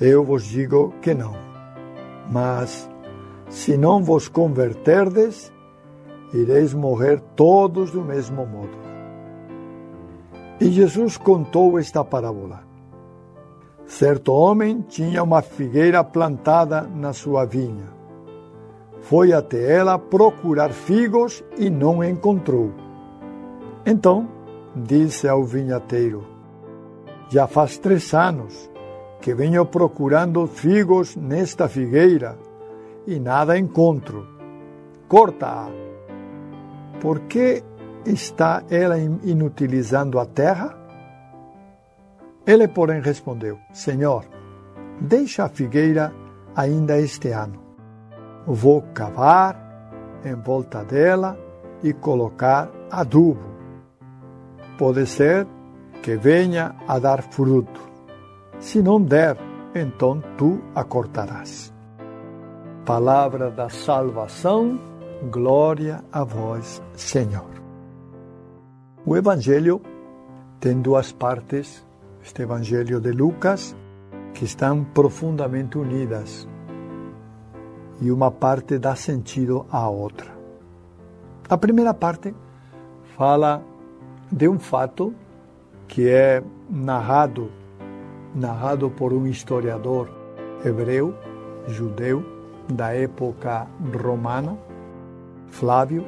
Eu 0.00 0.22
vos 0.22 0.44
digo 0.44 0.92
que 1.00 1.14
não. 1.14 1.34
Mas, 2.30 2.88
se 3.48 3.78
não 3.78 4.02
vos 4.02 4.28
converterdes, 4.28 5.50
ireis 6.34 6.74
morrer 6.74 7.18
todos 7.34 7.92
do 7.92 8.02
mesmo 8.02 8.44
modo. 8.44 8.76
E 10.60 10.70
Jesus 10.70 11.16
contou 11.16 11.78
esta 11.78 12.04
parábola. 12.04 12.62
Certo 13.86 14.32
homem 14.32 14.82
tinha 14.82 15.22
uma 15.22 15.40
figueira 15.40 16.04
plantada 16.04 16.82
na 16.82 17.14
sua 17.14 17.46
vinha. 17.46 17.88
Foi 19.00 19.32
até 19.32 19.76
ela 19.76 19.98
procurar 19.98 20.70
figos 20.70 21.42
e 21.56 21.70
não 21.70 22.04
encontrou. 22.04 22.70
Então 23.86 24.28
disse 24.74 25.26
ao 25.28 25.44
vinhateiro: 25.44 26.26
Já 27.30 27.46
faz 27.46 27.78
três 27.78 28.12
anos 28.12 28.68
que 29.26 29.34
venho 29.34 29.66
procurando 29.66 30.46
figos 30.46 31.16
nesta 31.16 31.68
figueira 31.68 32.38
e 33.08 33.18
nada 33.18 33.58
encontro. 33.58 34.24
Corta-a. 35.08 35.68
Por 37.00 37.18
que 37.22 37.60
está 38.04 38.62
ela 38.70 38.96
inutilizando 38.96 40.20
a 40.20 40.26
terra? 40.26 40.78
Ele, 42.46 42.68
porém, 42.68 43.00
respondeu: 43.00 43.58
Senhor, 43.72 44.24
deixa 45.00 45.46
a 45.46 45.48
figueira 45.48 46.14
ainda 46.54 46.96
este 46.96 47.30
ano. 47.30 47.60
Vou 48.46 48.80
cavar 48.94 50.20
em 50.24 50.36
volta 50.36 50.84
dela 50.84 51.36
e 51.82 51.92
colocar 51.92 52.70
adubo. 52.92 53.42
Pode 54.78 55.04
ser 55.04 55.48
que 56.00 56.14
venha 56.14 56.76
a 56.86 57.00
dar 57.00 57.24
fruto. 57.24 57.95
Se 58.58 58.82
não 58.82 59.00
der, 59.00 59.36
então 59.74 60.22
tu 60.36 60.60
a 60.74 60.82
cortarás. 60.82 61.72
Palavra 62.84 63.50
da 63.50 63.68
salvação, 63.68 64.78
glória 65.30 66.02
a 66.12 66.24
vós, 66.24 66.82
Senhor. 66.94 67.50
O 69.04 69.16
Evangelho 69.16 69.80
tem 70.60 70.80
duas 70.80 71.12
partes 71.12 71.86
este 72.26 72.42
Evangelho 72.42 73.00
de 73.00 73.12
Lucas, 73.12 73.76
que 74.34 74.44
estão 74.44 74.82
profundamente 74.82 75.78
unidas 75.78 76.48
e 78.00 78.10
uma 78.10 78.32
parte 78.32 78.78
dá 78.78 78.96
sentido 78.96 79.64
à 79.70 79.88
outra. 79.88 80.36
A 81.48 81.56
primeira 81.56 81.94
parte 81.94 82.34
fala 83.16 83.62
de 84.30 84.48
um 84.48 84.58
fato 84.58 85.14
que 85.86 86.08
é 86.08 86.42
narrado 86.68 87.48
narrado 88.36 88.90
por 88.90 89.12
um 89.12 89.26
historiador 89.26 90.08
hebreu, 90.64 91.14
judeu 91.66 92.22
da 92.68 92.92
época 92.94 93.66
romana, 94.02 94.56
Flávio, 95.48 96.04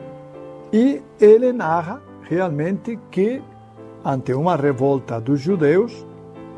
e 0.73 1.01
ele 1.19 1.53
narra 1.53 2.03
realmente 2.23 2.99
que 3.11 3.43
ante 4.05 4.35
uma 4.35 4.57
revolta 4.57 5.21
dos 5.21 5.41
judeus, 5.41 6.07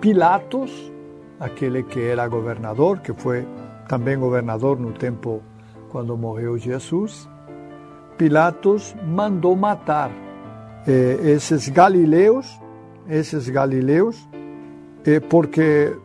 Pilatos, 0.00 0.92
aquele 1.38 1.83
que 1.83 2.00
era 2.00 2.26
governador, 2.26 2.98
que 3.00 3.12
foi 3.12 3.46
também 3.88 4.18
governador 4.18 4.78
no 4.78 4.92
tempo 4.92 5.42
quando 5.90 6.16
morreu 6.16 6.56
Jesus, 6.59 7.28
Pilatos 8.16 8.94
mandou 9.04 9.54
matar 9.56 10.11
eh, 10.87 11.18
esses 11.22 11.68
galileus, 11.68 12.61
esses 13.09 13.48
galileus, 13.48 14.28
eh, 15.04 15.20
porque 15.20 15.96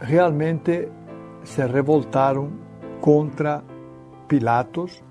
realmente 0.00 0.88
se 1.44 1.66
revoltaram 1.66 2.50
contra 3.00 3.62
Pilatos, 4.28 5.02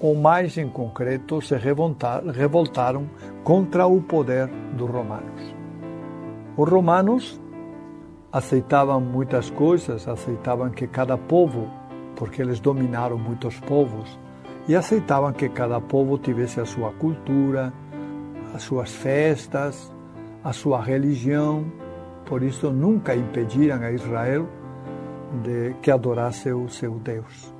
ou 0.00 0.14
mais 0.14 0.58
em 0.58 0.68
concreto, 0.68 1.40
se 1.40 1.54
revoltaram 1.56 3.06
contra 3.44 3.86
o 3.86 4.00
poder 4.02 4.48
dos 4.74 4.90
romanos. 4.90 5.54
Os 6.56 6.68
romanos 6.68 7.40
aceitavam 8.32 9.00
muitas 9.00 9.48
coisas, 9.50 10.06
aceitavam 10.06 10.70
que 10.70 10.86
cada 10.86 11.16
povo, 11.16 11.70
porque 12.14 12.42
eles 12.42 12.60
dominaram 12.60 13.18
muitos 13.18 13.58
povos, 13.60 14.18
e 14.68 14.74
aceitavam 14.74 15.32
que 15.32 15.48
cada 15.48 15.80
povo 15.80 16.18
tivesse 16.18 16.60
a 16.60 16.66
sua 16.66 16.92
cultura, 16.92 17.72
as 18.54 18.62
suas 18.62 18.90
festas, 18.90 19.92
a 20.46 20.52
sua 20.52 20.80
religião. 20.80 21.64
Por 22.24 22.42
isso 22.42 22.70
nunca 22.70 23.16
impediram 23.16 23.82
a 23.82 23.90
Israel 23.90 24.46
de 25.42 25.74
que 25.82 25.90
adorasse 25.90 26.52
o 26.52 26.68
seu 26.68 26.92
Deus. 27.00 27.52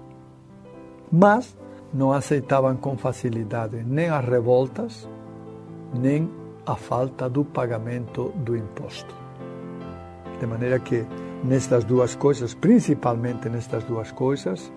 Mas 1.11 1.57
não 1.93 2.13
aceitavam 2.13 2.77
com 2.77 2.97
facilidade 2.97 3.83
nem 3.85 4.09
as 4.09 4.25
revoltas, 4.25 5.09
nem 5.93 6.31
a 6.65 6.77
falta 6.77 7.29
do 7.29 7.45
pagamento 7.45 8.33
do 8.37 8.57
imposto. 8.57 9.15
De 10.39 10.47
maneira 10.47 10.79
que 10.79 11.05
nestas 11.43 11.83
duas 11.83 12.15
coisas, 12.15 12.55
principalmente 12.55 13.49
nestas 13.49 13.83
duas 13.83 14.13
coisas, 14.13 14.73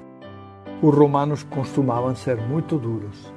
os 0.81 0.95
romanos 0.95 1.43
costumavam 1.43 2.15
ser 2.15 2.37
muito 2.37 2.77
duros 2.79 3.31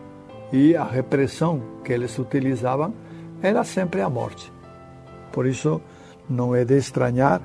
e 0.51 0.75
a 0.75 0.85
repressão 0.85 1.61
que 1.85 1.93
eles 1.93 2.19
utilizavam 2.19 2.95
era 3.43 3.65
sempre 3.65 4.01
a 4.01 4.09
morte. 4.09 4.53
Por 5.33 5.47
isso, 5.47 5.81
não 6.29 6.55
é 6.55 6.65
de 6.65 6.77
estranhar 6.77 7.41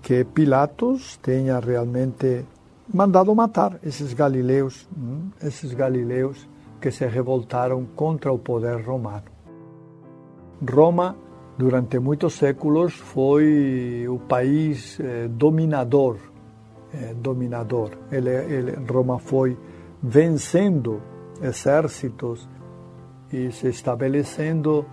que 0.00 0.24
Pilatos 0.24 1.16
tenha 1.18 1.58
realmente 1.58 2.44
mandado 2.92 3.34
matar 3.34 3.78
esses 3.82 4.12
galileus, 4.12 4.88
esses 5.42 5.72
galileus 5.72 6.48
que 6.80 6.90
se 6.90 7.06
revoltaram 7.06 7.86
contra 7.96 8.32
o 8.32 8.38
poder 8.38 8.84
romano. 8.84 9.24
Roma, 10.70 11.16
durante 11.56 11.98
muitos 11.98 12.34
séculos, 12.34 12.94
foi 12.94 14.06
o 14.08 14.18
país 14.18 14.98
eh, 15.00 15.28
dominador. 15.28 16.18
Eh, 16.92 17.14
dominador. 17.14 17.90
Ele, 18.12 18.30
ele, 18.30 18.72
Roma 18.86 19.18
foi 19.18 19.56
vencendo 20.02 21.00
exércitos 21.42 22.48
e 23.32 23.50
se 23.50 23.68
estabelecendo 23.68 24.84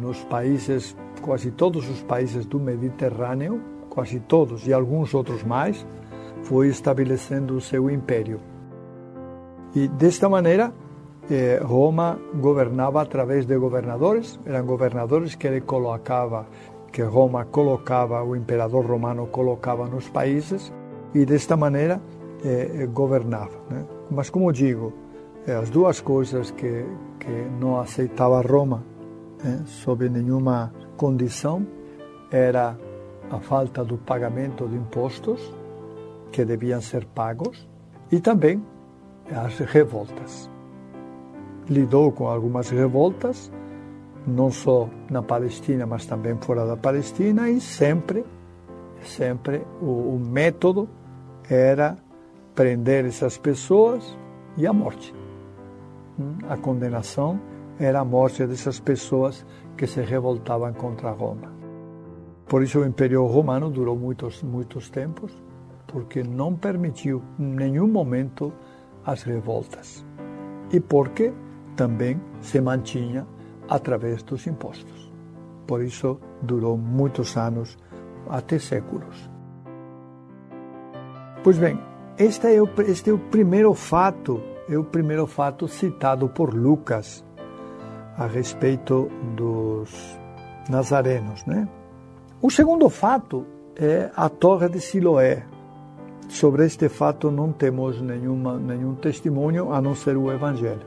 nos 0.00 0.22
países, 0.24 0.96
quase 1.24 1.50
todos 1.50 1.88
os 1.88 2.02
países 2.02 2.44
do 2.44 2.60
Mediterrâneo, 2.60 3.58
quase 3.88 4.20
todos 4.20 4.66
e 4.66 4.74
alguns 4.74 5.14
outros 5.14 5.42
mais, 5.42 5.86
foi 6.42 6.68
estabelecendo 6.68 7.56
o 7.56 7.62
seu 7.62 7.88
império. 7.88 8.38
E 9.74 9.88
desta 9.88 10.28
maneira, 10.28 10.70
eh, 11.30 11.58
Roma 11.64 12.18
governava 12.34 13.00
através 13.00 13.46
de 13.46 13.56
governadores, 13.56 14.38
eram 14.44 14.66
governadores 14.66 15.34
que 15.34 15.46
ele 15.46 15.62
colocava, 15.62 16.46
que 16.92 17.00
Roma 17.00 17.46
colocava, 17.46 18.22
o 18.22 18.36
imperador 18.36 18.84
romano 18.84 19.26
colocava 19.26 19.86
nos 19.86 20.06
países 20.10 20.70
e 21.14 21.24
desta 21.24 21.56
maneira 21.56 22.02
eh, 22.44 22.82
eh 22.82 22.86
governava. 22.86 23.56
Né? 23.70 23.86
Mas 24.10 24.28
como 24.28 24.52
digo, 24.52 24.92
as 25.48 25.70
duas 25.70 26.02
coisas 26.02 26.50
que, 26.50 26.84
que 27.18 27.48
não 27.58 27.80
aceitava 27.80 28.42
Roma, 28.42 28.84
né, 29.42 29.62
sob 29.64 30.06
nenhuma 30.08 30.70
condição, 30.96 31.66
era 32.30 32.76
a 33.30 33.38
falta 33.40 33.84
do 33.84 33.96
pagamento 33.96 34.68
de 34.68 34.76
impostos 34.76 35.40
que 36.32 36.44
deviam 36.44 36.80
ser 36.80 37.04
pagos 37.06 37.68
e 38.10 38.20
também 38.20 38.62
as 39.30 39.58
revoltas. 39.58 40.50
Lidou 41.68 42.12
com 42.12 42.28
algumas 42.28 42.68
revoltas, 42.70 43.50
não 44.26 44.50
só 44.50 44.88
na 45.10 45.22
Palestina, 45.22 45.86
mas 45.86 46.06
também 46.06 46.36
fora 46.36 46.66
da 46.66 46.76
Palestina, 46.76 47.48
e 47.48 47.60
sempre, 47.60 48.24
sempre 49.02 49.62
o, 49.80 50.14
o 50.14 50.18
método 50.18 50.88
era 51.48 51.96
prender 52.54 53.04
essas 53.04 53.38
pessoas 53.38 54.16
e 54.56 54.66
a 54.66 54.72
morte. 54.72 55.14
Hum, 56.18 56.38
a 56.48 56.56
condenação 56.56 57.40
era 57.78 58.00
a 58.00 58.04
morte 58.04 58.46
dessas 58.46 58.78
pessoas 58.78 59.44
que 59.76 59.86
se 59.86 60.00
revoltavam 60.00 60.72
contra 60.72 61.10
Roma. 61.10 61.52
Por 62.46 62.62
isso 62.62 62.80
o 62.80 62.86
Império 62.86 63.26
Romano 63.26 63.70
durou 63.70 63.96
muitos, 63.96 64.42
muitos 64.42 64.90
tempos, 64.90 65.32
porque 65.86 66.22
não 66.22 66.54
permitiu 66.54 67.22
em 67.38 67.44
nenhum 67.44 67.88
momento 67.88 68.52
as 69.04 69.22
revoltas. 69.22 70.04
E 70.72 70.80
porque 70.80 71.32
também 71.76 72.20
se 72.40 72.60
mantinha 72.60 73.26
através 73.68 74.22
dos 74.22 74.46
impostos. 74.46 75.12
Por 75.66 75.82
isso 75.82 76.18
durou 76.42 76.76
muitos 76.76 77.36
anos, 77.36 77.78
até 78.28 78.58
séculos. 78.58 79.30
Pois 81.42 81.58
bem, 81.58 81.78
este 82.18 82.54
é 82.54 82.62
o, 82.62 82.68
este 82.86 83.10
é 83.10 83.12
o 83.12 83.18
primeiro 83.18 83.74
fato, 83.74 84.40
é 84.68 84.78
o 84.78 84.84
primeiro 84.84 85.26
fato 85.26 85.66
citado 85.68 86.28
por 86.28 86.54
Lucas 86.54 87.24
a 88.16 88.26
respeito 88.26 89.10
dos 89.36 90.18
nazarenos, 90.68 91.44
né? 91.46 91.68
O 92.40 92.50
segundo 92.50 92.88
fato 92.88 93.44
é 93.76 94.10
a 94.14 94.28
Torre 94.28 94.68
de 94.68 94.80
Siloé. 94.80 95.44
Sobre 96.28 96.64
este 96.64 96.88
fato 96.88 97.30
não 97.30 97.52
temos 97.52 98.00
nenhuma, 98.00 98.58
nenhum 98.58 98.94
testemunho 98.94 99.72
a 99.72 99.80
não 99.80 99.94
ser 99.94 100.16
o 100.16 100.30
Evangelho. 100.30 100.86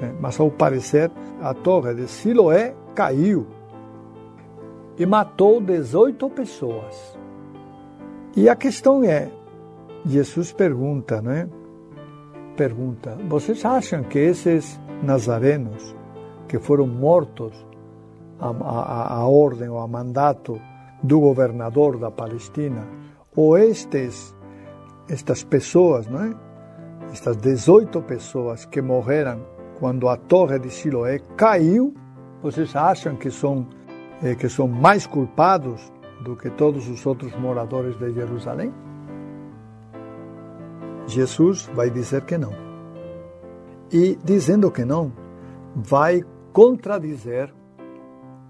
Né? 0.00 0.14
Mas 0.20 0.38
ao 0.38 0.50
parecer 0.50 1.10
a 1.40 1.52
Torre 1.54 1.94
de 1.94 2.08
Siloé 2.08 2.74
caiu 2.94 3.46
e 4.96 5.06
matou 5.06 5.60
18 5.60 6.28
pessoas. 6.30 7.18
E 8.36 8.48
a 8.48 8.56
questão 8.56 9.02
é, 9.04 9.30
Jesus 10.04 10.52
pergunta, 10.52 11.20
né? 11.20 11.48
Pergunta: 12.56 13.16
vocês 13.28 13.64
acham 13.64 14.02
que 14.02 14.18
esses 14.18 14.78
nazarenos 15.02 15.97
que 16.48 16.58
foram 16.58 16.86
mortos 16.86 17.52
a, 18.40 18.48
a, 18.48 19.14
a 19.18 19.28
ordem 19.28 19.68
ou 19.68 19.78
a 19.78 19.86
mandato 19.86 20.60
do 21.02 21.20
governador 21.20 21.98
da 21.98 22.10
Palestina, 22.10 22.86
ou 23.36 23.56
estes, 23.56 24.34
estas 25.08 25.44
pessoas, 25.44 26.08
não 26.08 26.22
é? 26.22 26.34
estas 27.12 27.36
18 27.36 28.02
pessoas 28.02 28.64
que 28.64 28.82
morreram 28.82 29.40
quando 29.78 30.08
a 30.08 30.16
torre 30.16 30.58
de 30.58 30.70
Siloé 30.70 31.20
caiu, 31.36 31.94
vocês 32.42 32.74
acham 32.74 33.16
que 33.16 33.30
são, 33.30 33.66
eh, 34.22 34.34
que 34.34 34.48
são 34.48 34.66
mais 34.66 35.06
culpados 35.06 35.92
do 36.22 36.36
que 36.36 36.50
todos 36.50 36.88
os 36.88 37.04
outros 37.06 37.34
moradores 37.36 37.96
de 37.98 38.12
Jerusalém? 38.12 38.72
Jesus 41.06 41.70
vai 41.74 41.90
dizer 41.90 42.24
que 42.24 42.36
não. 42.36 42.52
E 43.90 44.18
dizendo 44.22 44.70
que 44.70 44.84
não, 44.84 45.12
vai 45.74 46.22
contradizer 46.52 47.52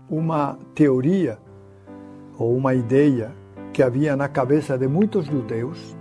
uma 0.08 0.58
teoria 0.74 1.38
ou 2.38 2.56
uma 2.56 2.74
ideia 2.74 3.32
que 3.72 3.82
havia 3.82 4.16
na 4.16 4.28
cabeça 4.28 4.78
de 4.78 4.88
muitos 4.88 5.26
judeus 5.26 5.96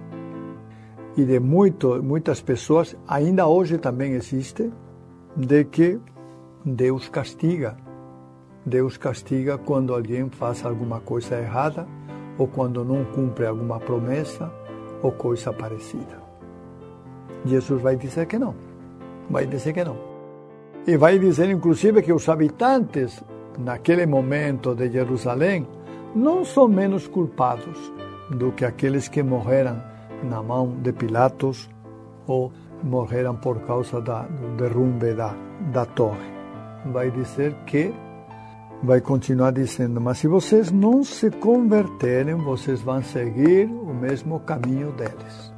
e 1.15 1.25
de 1.25 1.39
muito, 1.39 2.01
muitas 2.01 2.41
pessoas, 2.41 2.95
ainda 3.07 3.47
hoje 3.47 3.77
também 3.77 4.13
existe, 4.13 4.71
de 5.35 5.63
que 5.65 5.99
Deus 6.63 7.09
castiga. 7.09 7.75
Deus 8.65 8.97
castiga 8.97 9.57
quando 9.57 9.93
alguém 9.93 10.29
faz 10.29 10.63
alguma 10.65 10.99
coisa 10.99 11.39
errada 11.39 11.87
ou 12.37 12.47
quando 12.47 12.83
não 12.85 13.03
cumpre 13.05 13.45
alguma 13.45 13.79
promessa 13.79 14.51
ou 15.01 15.11
coisa 15.11 15.51
parecida. 15.51 16.21
Jesus 17.45 17.81
vai 17.81 17.95
dizer 17.95 18.27
que 18.27 18.37
não. 18.37 18.53
Vai 19.29 19.45
dizer 19.45 19.73
que 19.73 19.83
não. 19.83 20.06
E 20.87 20.95
vai 20.95 21.19
dizer, 21.19 21.49
inclusive, 21.49 22.01
que 22.01 22.13
os 22.13 22.29
habitantes, 22.29 23.21
naquele 23.59 24.05
momento 24.05 24.73
de 24.73 24.89
Jerusalém, 24.89 25.67
não 26.15 26.45
são 26.45 26.65
menos 26.65 27.07
culpados 27.07 27.91
do 28.29 28.53
que 28.53 28.63
aqueles 28.63 29.09
que 29.09 29.21
morreram 29.21 29.83
na 30.23 30.41
mão 30.41 30.77
de 30.81 30.93
Pilatos 30.93 31.69
ou 32.25 32.53
morreram 32.81 33.35
por 33.35 33.59
causa 33.61 33.99
da, 33.99 34.21
do 34.21 34.55
derrumbe 34.55 35.13
da, 35.13 35.35
da 35.73 35.85
torre. 35.85 36.31
Vai 36.85 37.11
dizer 37.11 37.53
que, 37.65 37.93
vai 38.81 39.01
continuar 39.01 39.51
dizendo, 39.51 39.99
mas 39.99 40.19
se 40.19 40.27
vocês 40.27 40.71
não 40.71 41.03
se 41.03 41.29
converterem, 41.31 42.35
vocês 42.35 42.81
vão 42.81 43.03
seguir 43.03 43.65
o 43.65 43.93
mesmo 43.93 44.39
caminho 44.39 44.93
deles. 44.93 45.53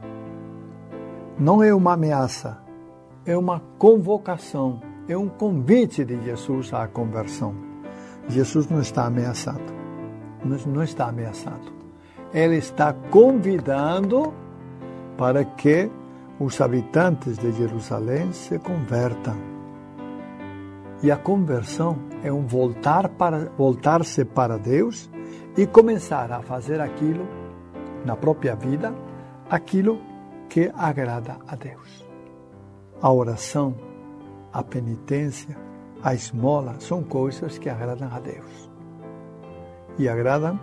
Não 1.38 1.62
é 1.62 1.72
uma 1.74 1.94
ameaça, 1.94 2.58
é 3.26 3.38
uma 3.38 3.62
convocação, 3.78 4.82
é 5.10 5.18
um 5.18 5.28
convite 5.28 6.06
de 6.06 6.22
Jesus 6.22 6.72
à 6.72 6.88
conversão. 6.88 7.56
Jesus 8.28 8.70
não 8.70 8.80
está 8.80 9.08
ameaçado, 9.08 9.74
não 10.68 10.84
está 10.84 11.08
ameaçado. 11.08 11.74
Ele 12.32 12.58
está 12.58 12.94
convidando 12.94 14.32
para 15.18 15.44
que 15.44 15.90
os 16.40 16.62
habitantes 16.62 17.40
de 17.40 17.52
Jerusalém 17.52 18.32
se 18.32 18.60
convertam. 18.60 19.36
E 21.02 21.10
a 21.10 21.18
conversão 21.18 21.98
é 22.24 22.32
um 22.32 22.46
voltar 22.46 23.10
para 23.10 23.50
voltar-se 23.58 24.24
para 24.24 24.60
Deus 24.60 25.10
e 25.58 25.66
começar 25.66 26.32
a 26.32 26.42
fazer 26.42 26.80
aquilo 26.80 27.28
na 28.06 28.16
própria 28.16 28.56
vida, 28.56 28.94
aquilo 29.50 30.00
que 30.48 30.72
agrada 30.78 31.38
a 31.48 31.56
Deus. 31.56 32.06
A 33.02 33.12
oração, 33.12 33.89
a 34.52 34.64
penitência, 34.64 35.56
a 36.02 36.14
esmola 36.14 36.76
são 36.80 37.04
coisas 37.04 37.58
que 37.58 37.70
agradam 37.70 38.10
a 38.12 38.20
Deus. 38.20 38.70
E 39.98 40.08
agradam, 40.08 40.60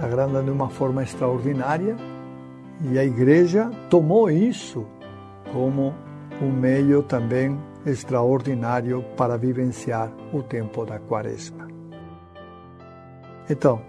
agradam 0.00 0.44
de 0.44 0.50
uma 0.50 0.68
forma 0.68 1.02
extraordinária, 1.02 1.96
e 2.90 2.98
a 2.98 3.04
igreja 3.04 3.70
tomou 3.88 4.30
isso 4.30 4.86
como 5.52 5.94
um 6.42 6.50
meio 6.50 7.02
também 7.02 7.58
extraordinário 7.86 9.02
para 9.16 9.38
vivenciar 9.38 10.12
o 10.32 10.42
tempo 10.42 10.84
da 10.84 10.98
quaresma. 10.98 11.66
Então, 13.48 13.80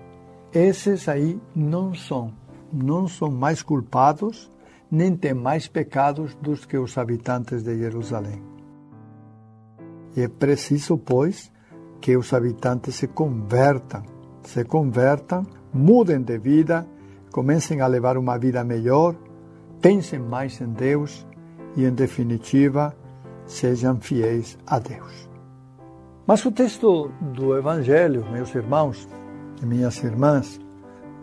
esses 0.54 1.10
aí 1.10 1.40
não 1.56 1.94
são, 1.94 2.32
não 2.72 3.08
são 3.08 3.32
mais 3.32 3.62
culpados 3.62 4.50
nem 4.90 5.16
tem 5.16 5.34
mais 5.34 5.68
pecados 5.68 6.34
dos 6.36 6.66
que 6.66 6.78
os 6.78 6.98
habitantes 6.98 7.63
de 7.63 7.78
Jerusalém. 7.78 8.42
E 10.18 10.24
é 10.24 10.28
preciso, 10.28 10.98
pois, 10.98 11.52
que 12.02 12.18
os 12.18 12.34
habitantes 12.34 12.96
se 12.96 13.08
convertam, 13.08 14.02
se 14.42 14.66
convertam, 14.66 15.46
mudem 15.72 16.24
de 16.24 16.40
vida, 16.40 16.88
comecem 17.32 17.82
a 17.82 17.88
levar 17.88 18.18
uma 18.18 18.36
vida 18.40 18.64
melhor, 18.64 19.16
pensem 19.80 20.18
mais 20.18 20.60
em 20.60 20.70
Deus 20.70 21.24
e, 21.76 21.86
em 21.86 21.94
definitiva, 21.94 22.96
sejam 23.46 24.02
fiéis 24.02 24.58
a 24.66 24.80
Deus. 24.80 25.30
Mas 26.26 26.44
o 26.44 26.52
texto 26.52 27.12
do 27.22 27.56
Evangelho, 27.56 28.26
meus 28.32 28.56
irmãos 28.56 29.08
e 29.62 29.66
minhas 29.68 30.04
irmãs, 30.04 30.60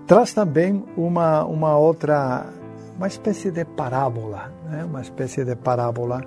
traz 0.07 0.33
também 0.33 0.85
uma, 0.97 1.45
uma 1.45 1.77
outra 1.77 2.47
uma 2.97 3.09
espécie 3.09 3.51
de 3.51 3.65
parábola, 3.65 4.53
né? 4.71 4.85
uma 4.85 5.01
espécie 5.01 5.45
de 5.45 5.57
parábola 5.57 6.21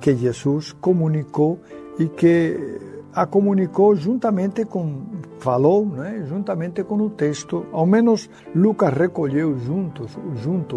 que 0.00 0.14
Jesus 0.14 0.72
comunicou 0.72 1.60
e 1.98 2.08
que 2.08 2.78
a 3.12 3.26
comunicou 3.26 3.96
juntamente 3.96 4.64
com 4.64 5.02
falou, 5.40 5.84
né? 5.84 6.24
juntamente 6.24 6.84
com 6.84 6.96
o 6.96 7.10
texto. 7.10 7.66
Ao 7.72 7.84
menos 7.84 8.30
Lucas 8.54 8.92
recolheu 8.92 9.58
juntos, 9.58 10.16
junto 10.36 10.76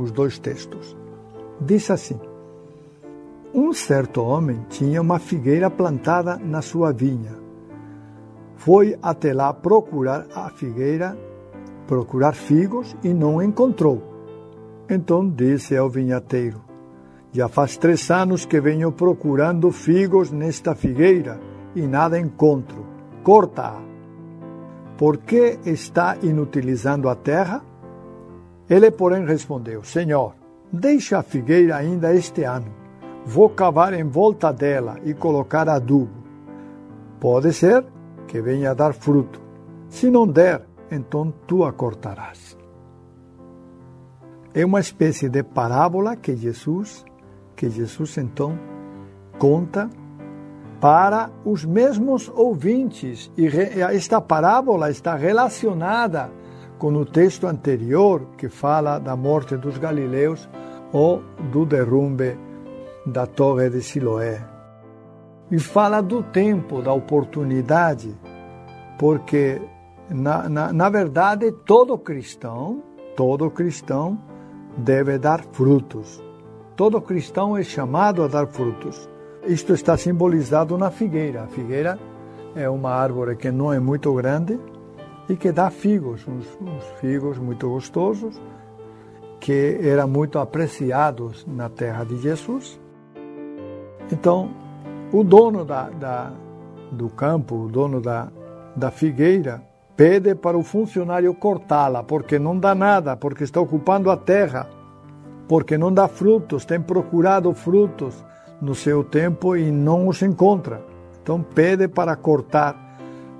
os 0.00 0.10
dois 0.10 0.38
textos. 0.38 0.96
Diz 1.60 1.90
assim: 1.90 2.18
Um 3.52 3.72
certo 3.74 4.22
homem 4.22 4.64
tinha 4.70 5.00
uma 5.00 5.18
figueira 5.18 5.68
plantada 5.68 6.38
na 6.38 6.62
sua 6.62 6.90
vinha. 6.90 7.32
Foi 8.56 8.96
até 9.02 9.34
lá 9.34 9.52
procurar 9.52 10.26
a 10.34 10.48
figueira, 10.48 11.18
procurar 11.86 12.32
figos 12.32 12.96
e 13.04 13.12
não 13.12 13.42
encontrou. 13.42 14.02
Então 14.88 15.28
disse 15.28 15.76
ao 15.76 15.90
vinhateiro: 15.90 16.63
Já 17.34 17.48
faz 17.48 17.76
três 17.76 18.08
anos 18.12 18.46
que 18.46 18.60
venho 18.60 18.92
procurando 18.92 19.72
figos 19.72 20.30
nesta 20.30 20.72
figueira 20.72 21.40
e 21.74 21.82
nada 21.82 22.16
encontro. 22.16 22.86
Corta-a. 23.24 23.82
por 24.96 25.16
que 25.16 25.58
está 25.66 26.16
inutilizando 26.22 27.08
a 27.08 27.16
terra? 27.16 27.60
Ele, 28.70 28.88
porém, 28.92 29.26
respondeu: 29.26 29.82
Senhor, 29.82 30.36
deixa 30.72 31.18
a 31.18 31.24
figueira 31.24 31.74
ainda 31.74 32.14
este 32.14 32.44
ano. 32.44 32.72
Vou 33.26 33.50
cavar 33.50 33.94
em 33.94 34.04
volta 34.04 34.52
dela 34.52 35.00
e 35.02 35.12
colocar 35.12 35.68
adubo. 35.68 36.22
Pode 37.18 37.52
ser 37.52 37.84
que 38.28 38.40
venha 38.40 38.70
a 38.70 38.74
dar 38.74 38.94
fruto. 38.94 39.40
Se 39.88 40.08
não 40.08 40.24
der, 40.24 40.64
então 40.88 41.34
tu 41.48 41.64
a 41.64 41.72
cortarás. 41.72 42.56
É 44.54 44.64
uma 44.64 44.78
espécie 44.78 45.28
de 45.28 45.42
parábola 45.42 46.14
que 46.14 46.36
Jesus, 46.36 47.04
que 47.64 47.70
Jesus 47.70 48.18
então 48.18 48.58
conta 49.38 49.88
para 50.80 51.30
os 51.44 51.64
mesmos 51.64 52.30
ouvintes. 52.34 53.32
E 53.38 53.46
esta 53.94 54.20
parábola 54.20 54.90
está 54.90 55.14
relacionada 55.14 56.30
com 56.78 56.92
o 56.92 57.06
texto 57.06 57.46
anterior 57.46 58.26
que 58.36 58.48
fala 58.48 58.98
da 58.98 59.16
morte 59.16 59.56
dos 59.56 59.78
galileus 59.78 60.48
ou 60.92 61.22
do 61.50 61.64
derrumbe 61.64 62.36
da 63.06 63.26
torre 63.26 63.70
de 63.70 63.80
Siloé. 63.80 64.44
E 65.50 65.58
fala 65.58 66.02
do 66.02 66.22
tempo, 66.22 66.82
da 66.82 66.92
oportunidade, 66.92 68.14
porque 68.98 69.60
na, 70.10 70.48
na, 70.48 70.72
na 70.72 70.88
verdade 70.90 71.50
todo 71.64 71.96
cristão, 71.96 72.82
todo 73.16 73.50
cristão 73.50 74.18
deve 74.76 75.18
dar 75.18 75.42
frutos. 75.52 76.23
Todo 76.76 77.00
cristão 77.00 77.56
é 77.56 77.62
chamado 77.62 78.22
a 78.22 78.26
dar 78.26 78.48
frutos. 78.48 79.08
Isto 79.46 79.74
está 79.74 79.96
simbolizado 79.96 80.76
na 80.76 80.90
figueira. 80.90 81.44
A 81.44 81.46
figueira 81.46 81.98
é 82.56 82.68
uma 82.68 82.90
árvore 82.90 83.36
que 83.36 83.50
não 83.50 83.72
é 83.72 83.78
muito 83.78 84.12
grande 84.14 84.58
e 85.28 85.36
que 85.36 85.52
dá 85.52 85.70
figos, 85.70 86.26
uns, 86.26 86.46
uns 86.60 86.84
figos 87.00 87.38
muito 87.38 87.68
gostosos, 87.68 88.40
que 89.38 89.78
eram 89.82 90.08
muito 90.08 90.38
apreciados 90.38 91.46
na 91.46 91.68
terra 91.68 92.02
de 92.02 92.18
Jesus. 92.18 92.80
Então, 94.10 94.50
o 95.12 95.22
dono 95.22 95.64
da, 95.64 95.88
da, 95.90 96.32
do 96.90 97.08
campo, 97.08 97.54
o 97.54 97.68
dono 97.68 98.00
da, 98.00 98.28
da 98.74 98.90
figueira, 98.90 99.62
pede 99.96 100.34
para 100.34 100.58
o 100.58 100.62
funcionário 100.64 101.32
cortá-la, 101.34 102.02
porque 102.02 102.36
não 102.36 102.58
dá 102.58 102.74
nada, 102.74 103.16
porque 103.16 103.44
está 103.44 103.60
ocupando 103.60 104.10
a 104.10 104.16
terra, 104.16 104.68
porque 105.48 105.76
não 105.76 105.92
dá 105.92 106.08
frutos, 106.08 106.64
tem 106.64 106.80
procurado 106.80 107.52
frutos 107.52 108.24
no 108.60 108.74
seu 108.74 109.04
tempo 109.04 109.56
e 109.56 109.70
não 109.70 110.08
os 110.08 110.22
encontra. 110.22 110.82
Então 111.22 111.42
pede 111.42 111.88
para 111.88 112.16
cortar, 112.16 112.76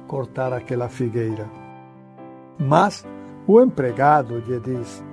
cortar 0.07 0.53
aquela 0.53 0.89
figueira. 0.89 1.47
Mas 2.59 3.07
o 3.47 3.61
empregado 3.61 4.39
lhe 4.39 4.61
diz: 4.61 5.05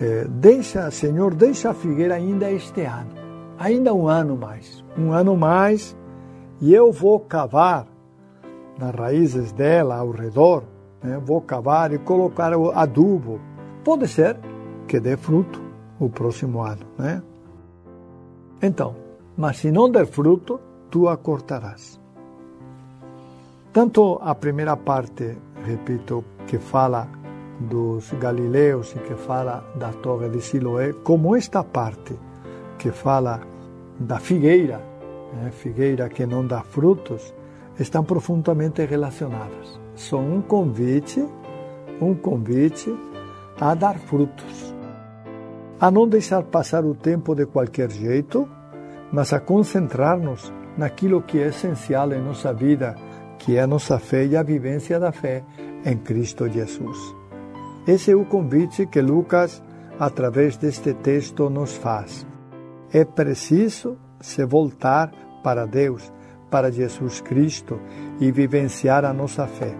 é, 0.00 0.24
deixa, 0.28 0.90
Senhor, 0.90 1.34
deixa 1.34 1.70
a 1.70 1.74
figueira 1.74 2.14
ainda 2.14 2.50
este 2.50 2.82
ano, 2.82 3.10
ainda 3.58 3.94
um 3.94 4.08
ano 4.08 4.36
mais, 4.36 4.84
um 4.96 5.12
ano 5.12 5.36
mais, 5.36 5.96
e 6.60 6.72
eu 6.72 6.92
vou 6.92 7.20
cavar 7.20 7.86
nas 8.78 8.94
raízes 8.94 9.52
dela 9.52 9.96
ao 9.96 10.10
redor, 10.10 10.64
né, 11.02 11.20
vou 11.24 11.40
cavar 11.40 11.92
e 11.92 11.98
colocar 11.98 12.56
o 12.56 12.70
adubo. 12.70 13.40
Pode 13.84 14.08
ser 14.08 14.38
que 14.86 15.00
dê 15.00 15.16
fruto 15.16 15.71
o 16.04 16.10
próximo 16.10 16.62
ano, 16.62 16.84
né? 16.98 17.22
Então, 18.60 18.94
mas 19.36 19.58
se 19.58 19.70
não 19.70 19.90
der 19.90 20.06
fruto, 20.06 20.60
tu 20.90 21.08
a 21.08 21.16
cortarás. 21.16 22.00
Tanto 23.72 24.18
a 24.20 24.34
primeira 24.34 24.76
parte, 24.76 25.36
repito, 25.64 26.24
que 26.46 26.58
fala 26.58 27.08
dos 27.60 28.12
galileus 28.20 28.94
e 28.96 28.98
que 28.98 29.14
fala 29.14 29.64
da 29.76 29.92
torre 29.92 30.28
de 30.28 30.40
Siloé, 30.40 30.92
como 31.04 31.36
esta 31.36 31.62
parte 31.62 32.14
que 32.78 32.90
fala 32.90 33.40
da 33.98 34.18
figueira, 34.18 34.80
né, 35.32 35.50
figueira 35.50 36.08
que 36.08 36.26
não 36.26 36.46
dá 36.46 36.62
frutos, 36.62 37.32
estão 37.78 38.04
profundamente 38.04 38.84
relacionadas. 38.84 39.80
São 39.94 40.20
um 40.20 40.42
convite, 40.42 41.24
um 42.00 42.14
convite 42.14 42.94
a 43.60 43.74
dar 43.74 43.98
frutos, 43.98 44.74
a 45.82 45.90
não 45.90 46.06
deixar 46.06 46.44
passar 46.44 46.84
o 46.84 46.94
tempo 46.94 47.34
de 47.34 47.44
qualquer 47.44 47.90
jeito, 47.90 48.48
mas 49.10 49.32
a 49.32 49.40
concentrar-nos 49.40 50.52
naquilo 50.78 51.20
que 51.20 51.40
é 51.40 51.48
essencial 51.48 52.12
em 52.12 52.22
nossa 52.22 52.54
vida, 52.54 52.94
que 53.36 53.56
é 53.56 53.62
a 53.62 53.66
nossa 53.66 53.98
fé 53.98 54.24
e 54.24 54.36
a 54.36 54.44
vivência 54.44 55.00
da 55.00 55.10
fé 55.10 55.42
em 55.84 55.98
Cristo 55.98 56.48
Jesus. 56.48 56.96
Esse 57.84 58.12
é 58.12 58.14
o 58.14 58.24
convite 58.24 58.86
que 58.86 59.00
Lucas, 59.00 59.60
através 59.98 60.56
deste 60.56 60.94
texto, 60.94 61.50
nos 61.50 61.76
faz. 61.76 62.24
É 62.92 63.04
preciso 63.04 63.98
se 64.20 64.44
voltar 64.44 65.10
para 65.42 65.66
Deus, 65.66 66.12
para 66.48 66.70
Jesus 66.70 67.20
Cristo 67.20 67.80
e 68.20 68.30
vivenciar 68.30 69.04
a 69.04 69.12
nossa 69.12 69.48
fé. 69.48 69.74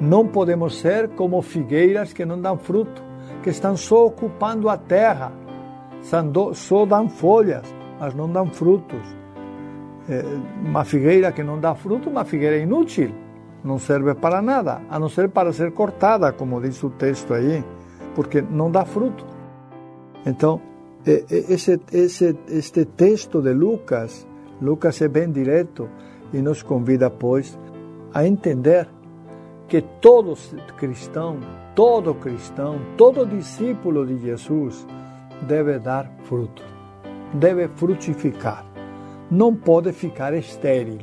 Não 0.00 0.28
podemos 0.28 0.78
ser 0.78 1.08
como 1.16 1.42
figueiras 1.42 2.12
que 2.12 2.24
não 2.24 2.40
dão 2.40 2.56
fruto, 2.56 3.02
que 3.44 3.50
estão 3.50 3.76
só 3.76 4.06
ocupando 4.06 4.70
a 4.70 4.78
terra, 4.78 5.30
só 6.54 6.86
dão 6.86 7.10
folhas, 7.10 7.62
mas 8.00 8.14
não 8.14 8.26
dão 8.26 8.46
frutos. 8.46 9.02
É, 10.08 10.24
uma 10.64 10.82
figueira 10.82 11.30
que 11.30 11.42
não 11.42 11.60
dá 11.60 11.74
fruto, 11.74 12.08
uma 12.08 12.24
figueira 12.24 12.56
inútil, 12.56 13.10
não 13.62 13.78
serve 13.78 14.14
para 14.14 14.40
nada, 14.40 14.80
a 14.88 14.98
não 14.98 15.10
ser 15.10 15.28
para 15.28 15.52
ser 15.52 15.72
cortada, 15.72 16.32
como 16.32 16.58
diz 16.58 16.82
o 16.82 16.88
texto 16.88 17.34
aí, 17.34 17.62
porque 18.14 18.40
não 18.40 18.70
dá 18.70 18.86
fruto. 18.86 19.26
Então, 20.24 20.58
esse, 21.04 21.78
esse, 21.92 22.34
este 22.48 22.86
texto 22.86 23.42
de 23.42 23.52
Lucas, 23.52 24.26
Lucas 24.58 25.02
é 25.02 25.08
bem 25.08 25.30
direto 25.30 25.86
e 26.32 26.38
nos 26.38 26.62
convida, 26.62 27.10
pois, 27.10 27.58
a 28.14 28.26
entender 28.26 28.88
que 29.68 29.82
todo 29.82 30.34
cristão, 30.78 31.38
todo 31.74 32.14
cristão, 32.14 32.80
todo 32.96 33.26
discípulo 33.26 34.06
de 34.06 34.18
Jesus 34.18 34.86
deve 35.42 35.78
dar 35.78 36.10
frutos 36.24 36.74
deve 37.34 37.68
frutificar. 37.68 38.64
Não 39.30 39.54
pode 39.54 39.92
ficar 39.92 40.32
estéril. 40.34 41.00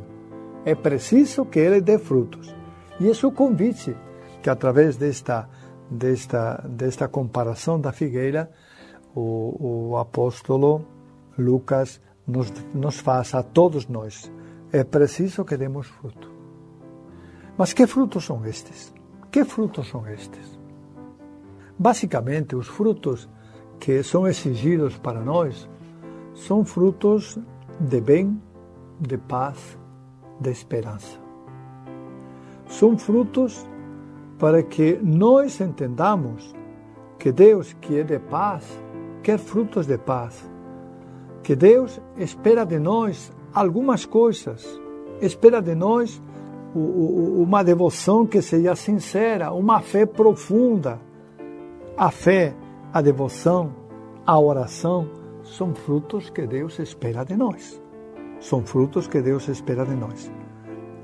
É 0.64 0.74
preciso 0.74 1.46
que 1.46 1.60
ele 1.60 1.82
dê 1.82 1.98
frutos. 1.98 2.56
E 3.00 3.08
esse 3.08 3.26
é 3.26 3.28
o 3.28 3.32
convite 3.32 3.96
que, 4.42 4.50
através 4.50 4.96
desta, 4.96 5.50
desta, 5.90 6.64
desta 6.68 7.08
comparação 7.08 7.80
da 7.80 7.92
figueira, 7.92 8.50
o, 9.14 9.90
o 9.90 9.98
apóstolo 9.98 10.86
Lucas 11.38 12.00
nos, 12.26 12.52
nos 12.74 13.00
faz 13.00 13.34
a 13.34 13.44
todos 13.44 13.88
nós. 13.88 14.32
É 14.72 14.84
preciso 14.84 15.44
que 15.44 15.58
demos 15.58 15.88
fruto. 15.88 16.32
Mas 17.58 17.74
que 17.74 17.86
frutos 17.86 18.24
são 18.24 18.46
estes? 18.46 18.94
Que 19.32 19.44
frutos 19.44 19.90
são 19.90 20.08
estes? 20.08 20.61
Basicamente, 21.82 22.56
os 22.56 22.68
frutos 22.68 23.28
que 23.80 24.04
são 24.04 24.28
exigidos 24.28 25.00
para 25.00 25.20
nós 25.20 25.68
são 26.36 26.64
frutos 26.64 27.40
de 27.80 28.00
bem, 28.00 28.40
de 29.00 29.18
paz, 29.18 29.80
de 30.40 30.52
esperança. 30.52 31.18
São 32.68 32.96
frutos 32.96 33.66
para 34.38 34.62
que 34.62 35.00
nós 35.02 35.60
entendamos 35.60 36.54
que 37.18 37.32
Deus, 37.32 37.74
que 37.74 37.98
é 37.98 38.04
de 38.04 38.20
paz, 38.20 38.64
quer 39.24 39.40
frutos 39.40 39.88
de 39.88 39.98
paz. 39.98 40.48
Que 41.42 41.56
Deus 41.56 42.00
espera 42.16 42.64
de 42.64 42.78
nós 42.78 43.32
algumas 43.52 44.06
coisas, 44.06 44.80
espera 45.20 45.60
de 45.60 45.74
nós 45.74 46.22
uma 46.76 47.64
devoção 47.64 48.28
que 48.28 48.40
seja 48.40 48.76
sincera, 48.76 49.52
uma 49.52 49.82
fé 49.82 50.06
profunda. 50.06 51.10
A 51.98 52.10
fé, 52.10 52.56
a 52.94 53.02
devoção, 53.02 53.74
a 54.26 54.40
oração 54.40 55.10
são 55.44 55.76
frutos 55.76 56.30
que 56.30 56.48
Deus 56.48 56.80
espera 56.80 57.24
de 57.24 57.36
nós. 57.36 57.82
São 58.40 58.66
frutos 58.66 59.08
que 59.08 59.22
Deus 59.22 59.48
espera 59.50 59.86
de 59.86 59.96
nós. 59.96 60.32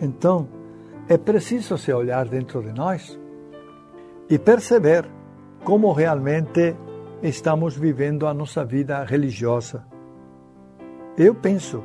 Então, 0.01 0.47
é 1.07 1.17
preciso 1.17 1.77
se 1.77 1.91
olhar 1.91 2.27
dentro 2.27 2.61
de 2.63 2.71
nós 2.71 3.19
e 4.29 4.39
perceber 4.39 5.05
como 5.63 5.91
realmente 5.91 6.75
estamos 7.21 7.75
vivendo 7.75 8.25
a 8.25 8.33
nossa 8.33 8.63
vida 8.63 9.03
religiosa. 9.03 9.85
Eu 11.17 11.35
penso 11.35 11.83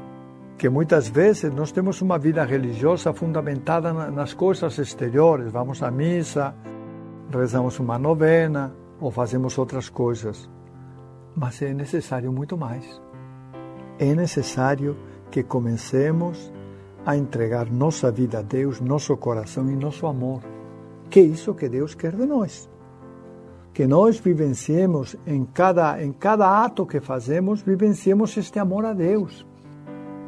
que 0.57 0.69
muitas 0.69 1.09
vezes 1.09 1.53
nós 1.53 1.73
temos 1.73 2.01
uma 2.01 2.19
vida 2.19 2.45
religiosa 2.45 3.13
fundamentada 3.13 3.93
nas 3.93 4.33
coisas 4.33 4.79
exteriores. 4.79 5.51
Vamos 5.51 5.83
à 5.83 5.91
missa, 5.91 6.55
rezamos 7.31 7.79
uma 7.81 7.99
novena 7.99 8.82
ou 9.03 9.11
fazemos 9.11 9.59
outras 9.59 9.89
coisas. 9.89 10.49
Mas 11.35 11.61
é 11.61 11.75
necessário 11.75 12.33
muito 12.33 12.57
mais. 12.57 13.03
É 13.99 14.15
necessário 14.15 14.97
que 15.31 15.43
comecemos 15.43 16.53
a 17.05 17.17
entregar 17.17 17.71
nossa 17.71 18.13
vida 18.13 18.39
a 18.39 18.43
Deus, 18.43 18.81
nosso 18.81 19.17
coração 19.17 19.69
e 19.69 19.77
nosso 19.77 20.07
amor. 20.07 20.41
que 21.11 21.21
é 21.21 21.25
isso 21.25 21.55
que 21.55 21.69
Deus 21.69 21.95
quer 21.95 22.17
de 22.17 22.25
nós. 22.25 22.71
Que 23.75 23.87
nós 23.87 24.19
vivenciemos 24.19 25.15
em 25.27 25.45
cada, 25.45 26.03
em 26.03 26.11
cada 26.11 26.65
ato 26.65 26.87
que 26.87 27.01
fazemos, 27.01 27.61
vivenciemos 27.61 28.35
este 28.37 28.59
amor 28.59 28.87
a 28.87 28.95
Deus. 28.95 29.47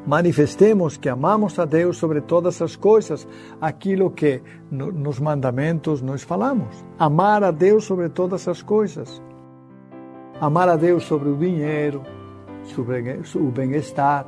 Manifestemos 0.07 0.99
que 0.99 1.09
amamos 1.09 1.59
a 1.59 1.65
Deus 1.65 1.97
sobre 1.97 2.21
todas 2.21 2.61
as 2.61 2.77
coisas, 2.77 3.27
aquilo 3.59 4.11
que 4.11 4.43
no, 4.71 4.93
nos 4.93 5.19
mandamentos 5.19 6.03
nós 6.03 6.23
falamos. 6.23 6.85
Amar 6.99 7.43
a 7.43 7.51
Deus 7.51 7.85
sobre 7.85 8.11
todas 8.11 8.47
as 8.47 8.63
coisas. 8.63 9.23
Amar 10.39 10.69
a 10.69 10.77
Deus 10.77 11.05
sobre 11.05 11.31
o 11.31 11.37
dinheiro, 11.37 12.03
sobre 12.65 13.19
o 13.37 13.51
bem-estar, 13.51 14.27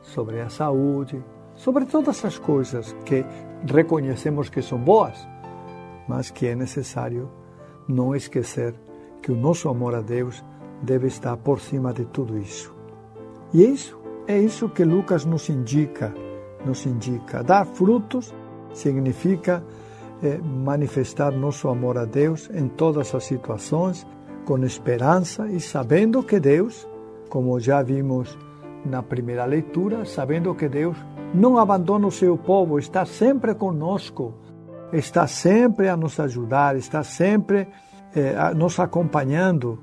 sobre 0.00 0.40
a 0.40 0.48
saúde, 0.48 1.20
sobre 1.56 1.86
todas 1.86 2.24
as 2.24 2.38
coisas 2.38 2.94
que 3.04 3.24
reconhecemos 3.68 4.48
que 4.48 4.62
são 4.62 4.78
boas, 4.78 5.26
mas 6.06 6.30
que 6.30 6.46
é 6.46 6.54
necessário 6.54 7.28
não 7.88 8.14
esquecer 8.14 8.74
que 9.20 9.32
o 9.32 9.36
nosso 9.36 9.68
amor 9.68 9.94
a 9.94 10.00
Deus 10.00 10.44
deve 10.82 11.08
estar 11.08 11.36
por 11.36 11.58
cima 11.58 11.92
de 11.92 12.04
tudo 12.04 12.38
isso. 12.38 12.72
E 13.52 13.64
é 13.64 13.68
isso, 13.68 13.95
é 14.26 14.38
isso 14.38 14.68
que 14.68 14.84
Lucas 14.84 15.24
nos 15.24 15.48
indica, 15.48 16.12
nos 16.64 16.84
indica. 16.84 17.42
Dar 17.42 17.64
frutos 17.64 18.34
significa 18.72 19.62
é, 20.22 20.38
manifestar 20.38 21.30
nosso 21.30 21.68
amor 21.68 21.96
a 21.96 22.04
Deus 22.04 22.50
em 22.52 22.68
todas 22.68 23.14
as 23.14 23.24
situações, 23.24 24.06
com 24.44 24.58
esperança 24.64 25.48
e 25.48 25.60
sabendo 25.60 26.22
que 26.22 26.40
Deus, 26.40 26.88
como 27.28 27.58
já 27.60 27.82
vimos 27.82 28.36
na 28.84 29.02
primeira 29.02 29.44
leitura, 29.44 30.04
sabendo 30.04 30.54
que 30.54 30.68
Deus 30.68 30.96
não 31.32 31.58
abandona 31.58 32.06
o 32.06 32.12
seu 32.12 32.36
povo, 32.36 32.78
está 32.78 33.04
sempre 33.04 33.54
conosco, 33.54 34.34
está 34.92 35.26
sempre 35.26 35.88
a 35.88 35.96
nos 35.96 36.18
ajudar, 36.18 36.76
está 36.76 37.02
sempre 37.02 37.68
eh, 38.14 38.54
nos 38.54 38.78
acompanhando. 38.78 39.80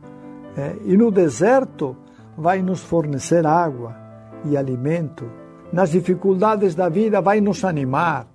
Eh, 0.55 0.75
e 0.85 0.97
no 0.97 1.11
deserto 1.11 1.95
vai 2.37 2.61
nos 2.61 2.81
fornecer 2.81 3.45
água 3.45 4.02
e 4.45 4.57
alimento. 4.57 5.29
Nas 5.71 5.91
dificuldades 5.91 6.75
da 6.75 6.89
vida 6.89 7.21
vai 7.21 7.41
nos 7.41 7.63
animar, 7.63 8.27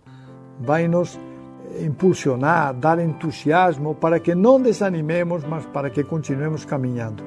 vai 0.60 0.88
nos 0.88 1.18
impulsionar, 1.80 2.74
dar 2.74 2.98
entusiasmo 2.98 3.94
para 3.94 4.18
que 4.18 4.34
não 4.34 4.60
desanimemos, 4.60 5.44
mas 5.44 5.64
para 5.66 5.90
que 5.90 6.02
continuemos 6.02 6.64
caminhando. 6.64 7.22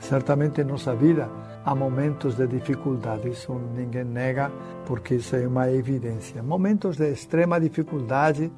Certamente 0.00 0.60
em 0.60 0.64
nossa 0.64 0.94
vida 0.94 1.28
há 1.64 1.74
momentos 1.74 2.36
de 2.36 2.46
dificuldade, 2.46 3.28
isso 3.28 3.52
ninguém 3.74 4.04
nega, 4.04 4.50
porque 4.86 5.16
isso 5.16 5.34
é 5.34 5.46
uma 5.46 5.70
evidência. 5.70 6.42
Momentos 6.42 6.96
de 6.96 7.10
extrema 7.10 7.58
dificuldade 7.60 8.52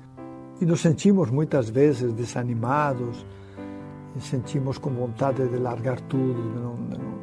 e 0.61 0.67
nos 0.67 0.81
sentimos 0.81 1.31
muitas 1.31 1.71
vezes 1.71 2.13
desanimados, 2.13 3.25
e 4.17 4.21
sentimos 4.21 4.79
com 4.79 4.91
vontade 4.91 5.47
de 5.47 5.57
largar 5.59 6.01
tudo, 6.01 6.43
de 6.43 6.59
não, 6.59 6.75
de 6.75 6.99
não, 6.99 7.19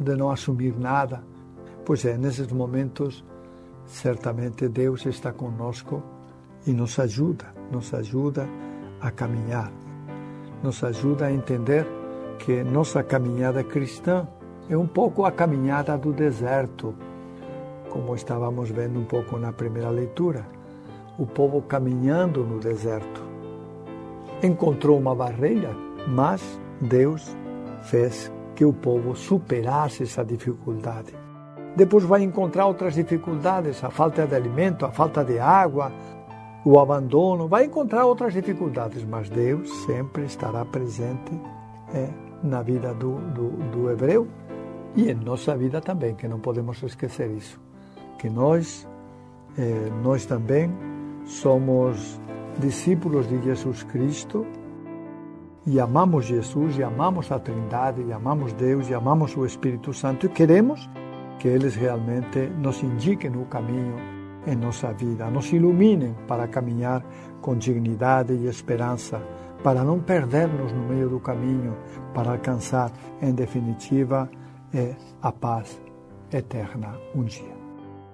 de 0.00 0.16
não 0.16 0.30
assumir 0.30 0.74
nada. 0.78 1.22
Pois 1.86 2.04
é, 2.04 2.18
nesses 2.18 2.50
momentos, 2.50 3.24
certamente 3.86 4.68
Deus 4.68 5.06
está 5.06 5.32
conosco 5.32 6.02
e 6.66 6.72
nos 6.72 6.98
ajuda, 6.98 7.54
nos 7.70 7.94
ajuda 7.94 8.44
a 9.00 9.12
caminhar, 9.12 9.70
nos 10.64 10.82
ajuda 10.82 11.26
a 11.26 11.32
entender 11.32 11.86
que 12.40 12.64
nossa 12.64 13.04
caminhada 13.04 13.62
cristã 13.62 14.26
é 14.68 14.76
um 14.76 14.88
pouco 14.88 15.24
a 15.24 15.30
caminhada 15.30 15.96
do 15.96 16.12
deserto, 16.12 16.92
como 17.88 18.16
estávamos 18.16 18.68
vendo 18.70 18.98
um 18.98 19.04
pouco 19.04 19.38
na 19.38 19.52
primeira 19.52 19.90
leitura. 19.90 20.44
O 21.16 21.24
povo 21.24 21.62
caminhando 21.62 22.42
no 22.42 22.58
deserto. 22.58 23.22
Encontrou 24.42 24.98
uma 24.98 25.14
barreira, 25.14 25.70
mas 26.08 26.42
Deus 26.80 27.34
fez 27.82 28.30
que 28.56 28.64
o 28.64 28.72
povo 28.72 29.14
superasse 29.14 30.02
essa 30.02 30.24
dificuldade. 30.24 31.25
Depois 31.76 32.04
vai 32.04 32.22
encontrar 32.22 32.66
outras 32.66 32.94
dificuldades, 32.94 33.84
a 33.84 33.90
falta 33.90 34.26
de 34.26 34.34
alimento, 34.34 34.86
a 34.86 34.90
falta 34.90 35.22
de 35.22 35.38
água, 35.38 35.92
o 36.64 36.80
abandono, 36.80 37.46
vai 37.46 37.66
encontrar 37.66 38.06
outras 38.06 38.32
dificuldades, 38.32 39.04
mas 39.04 39.28
Deus 39.28 39.70
sempre 39.84 40.24
estará 40.24 40.64
presente 40.64 41.38
é, 41.94 42.08
na 42.42 42.62
vida 42.62 42.94
do, 42.94 43.18
do, 43.18 43.50
do 43.70 43.90
hebreu 43.90 44.26
e 44.96 45.10
em 45.10 45.14
nossa 45.14 45.54
vida 45.54 45.80
também, 45.80 46.14
que 46.14 46.26
não 46.26 46.40
podemos 46.40 46.82
esquecer 46.82 47.30
isso. 47.30 47.60
Que 48.18 48.30
nós, 48.30 48.88
eh, 49.58 49.90
nós 50.02 50.24
também 50.24 50.72
somos 51.26 52.18
discípulos 52.58 53.28
de 53.28 53.40
Jesus 53.42 53.82
Cristo 53.82 54.46
e 55.66 55.78
amamos 55.78 56.24
Jesus 56.24 56.78
e 56.78 56.82
amamos 56.82 57.30
a 57.30 57.38
Trindade 57.38 58.00
e 58.02 58.12
amamos 58.12 58.54
Deus 58.54 58.88
e 58.88 58.94
amamos 58.94 59.36
o 59.36 59.44
Espírito 59.44 59.92
Santo 59.92 60.24
e 60.24 60.28
queremos 60.30 60.88
que 61.38 61.48
eles 61.48 61.74
realmente 61.74 62.48
nos 62.58 62.82
indiquem 62.82 63.30
o 63.36 63.44
caminho 63.46 63.96
em 64.46 64.54
nossa 64.54 64.92
vida, 64.92 65.28
nos 65.28 65.52
iluminem 65.52 66.14
para 66.26 66.46
caminhar 66.46 67.04
com 67.40 67.56
dignidade 67.56 68.32
e 68.32 68.46
esperança, 68.46 69.20
para 69.62 69.82
não 69.82 69.98
perdermos 69.98 70.72
no 70.72 70.84
meio 70.84 71.08
do 71.08 71.18
caminho, 71.18 71.76
para 72.14 72.32
alcançar, 72.32 72.92
em 73.20 73.32
definitiva, 73.32 74.30
é 74.72 74.94
a 75.20 75.32
paz 75.32 75.80
eterna 76.32 76.94
um 77.14 77.24
dia. 77.24 77.56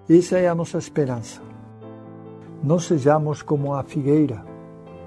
Essa 0.09 0.39
é 0.39 0.49
a 0.49 0.55
nossa 0.55 0.79
esperança. 0.79 1.41
Não 2.63 2.79
sejamos 2.79 3.43
como 3.43 3.75
a 3.75 3.83
figueira, 3.83 4.45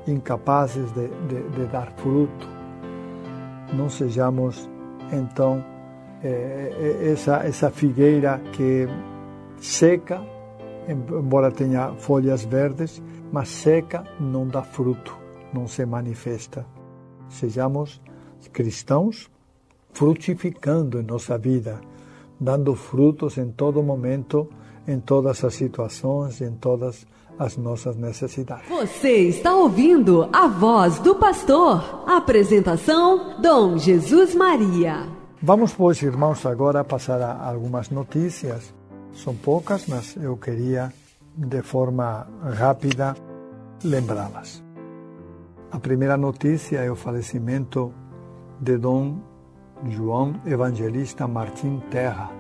incapazes 0.08 0.92
de, 0.92 1.08
de, 1.08 1.50
de 1.50 1.66
dar 1.68 1.92
fruto. 1.94 2.48
Não 3.74 3.90
sejamos, 3.90 4.70
então, 5.12 5.64
é, 6.24 6.28
é, 6.28 7.12
essa, 7.12 7.38
essa 7.46 7.70
figueira 7.70 8.42
que 8.52 8.88
seca, 9.58 10.22
embora 10.88 11.52
tenha 11.52 11.94
folhas 11.96 12.44
verdes, 12.46 13.02
mas 13.32 13.50
seca, 13.50 14.04
não 14.20 14.48
dá 14.48 14.62
fruto, 14.62 15.18
não 15.54 15.68
se 15.68 15.86
manifesta. 15.86 16.66
Sejamos 17.30 18.02
cristãos 18.54 19.30
frutificando 19.92 21.00
em 21.00 21.04
nossa 21.04 21.38
vida, 21.38 21.80
dando 22.40 22.76
frutos 22.76 23.38
em 23.38 23.50
todo 23.52 23.82
momento, 23.82 24.48
em 24.88 25.00
todas 25.00 25.44
as 25.44 25.54
situações, 25.56 26.42
em 26.42 26.52
todas 26.52 27.08
as 27.38 27.58
nossas 27.58 27.96
necessidades. 27.96 28.70
Você 28.70 29.28
está 29.28 29.54
ouvindo 29.56 30.30
a 30.32 30.48
voz 30.48 31.00
do 31.00 31.16
pastor. 31.16 32.04
Apresentação: 32.08 33.42
Dom 33.42 33.78
Jesus 33.78 34.36
Maria. 34.36 35.15
Vamos, 35.48 35.76
pois, 35.76 36.02
irmãos, 36.02 36.44
agora 36.48 36.84
passar 36.84 37.22
a 37.22 37.48
algumas 37.48 37.92
notícias. 37.92 38.74
São 39.14 39.36
poucas, 39.36 39.86
mas 39.86 40.16
eu 40.16 40.36
queria, 40.38 40.92
de 41.38 41.62
forma 41.62 42.28
rápida, 42.58 43.16
lembrá-las. 43.84 44.64
A 45.72 45.80
primeira 45.80 46.18
notícia 46.18 46.80
é 46.80 46.90
o 46.90 46.96
falecimento 46.96 47.94
de 48.60 48.76
Dom 48.80 49.20
João 49.88 50.34
Evangelista 50.48 51.28
Martim 51.28 51.80
Terra. 51.92 52.32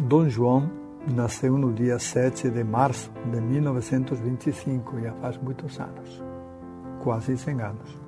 Dom 0.00 0.28
João 0.28 0.70
nasceu 1.12 1.58
no 1.58 1.72
dia 1.72 1.98
7 1.98 2.48
de 2.48 2.62
março 2.62 3.10
de 3.28 3.40
1925, 3.40 5.00
já 5.00 5.12
faz 5.14 5.36
muitos 5.38 5.80
anos, 5.80 6.22
quase 7.02 7.36
100 7.36 7.60
anos, 7.60 8.07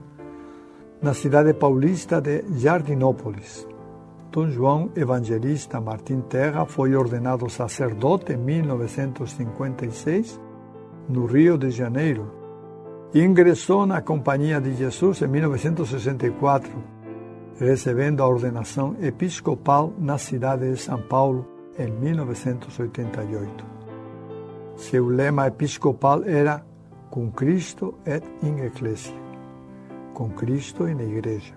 na 1.03 1.15
cidade 1.15 1.55
paulista 1.55 2.21
de 2.21 2.45
Jardinópolis. 2.59 3.67
Dom 4.31 4.51
João 4.51 4.91
Evangelista 4.95 5.81
Martim 5.81 6.21
Terra 6.21 6.67
foi 6.67 6.95
ordenado 6.95 7.49
sacerdote 7.49 8.33
em 8.33 8.37
1956, 8.37 10.41
no 11.09 11.27
Rio 11.27 11.59
de 11.59 11.71
Janeiro, 11.71 12.31
ingressou 13.13 13.87
na 13.87 14.01
Companhia 14.01 14.61
de 14.61 14.75
Jesus 14.75 15.23
em 15.23 15.27
1964 15.27 17.01
recebendo 17.61 18.23
a 18.23 18.27
ordenação 18.27 18.97
episcopal 19.03 19.93
na 19.99 20.17
cidade 20.17 20.73
de 20.73 20.79
São 20.79 21.01
Paulo 21.03 21.47
em 21.79 21.91
1988. 21.91 23.65
Seu 24.77 25.07
lema 25.07 25.47
episcopal 25.47 26.25
era 26.25 26.65
Com 27.11 27.31
Cristo 27.31 27.95
et 28.07 28.25
in 28.43 28.65
Ecclesia 28.65 29.30
com 30.21 30.29
Cristo 30.29 30.87
e 30.87 30.95
na 30.95 31.03
Igreja. 31.03 31.55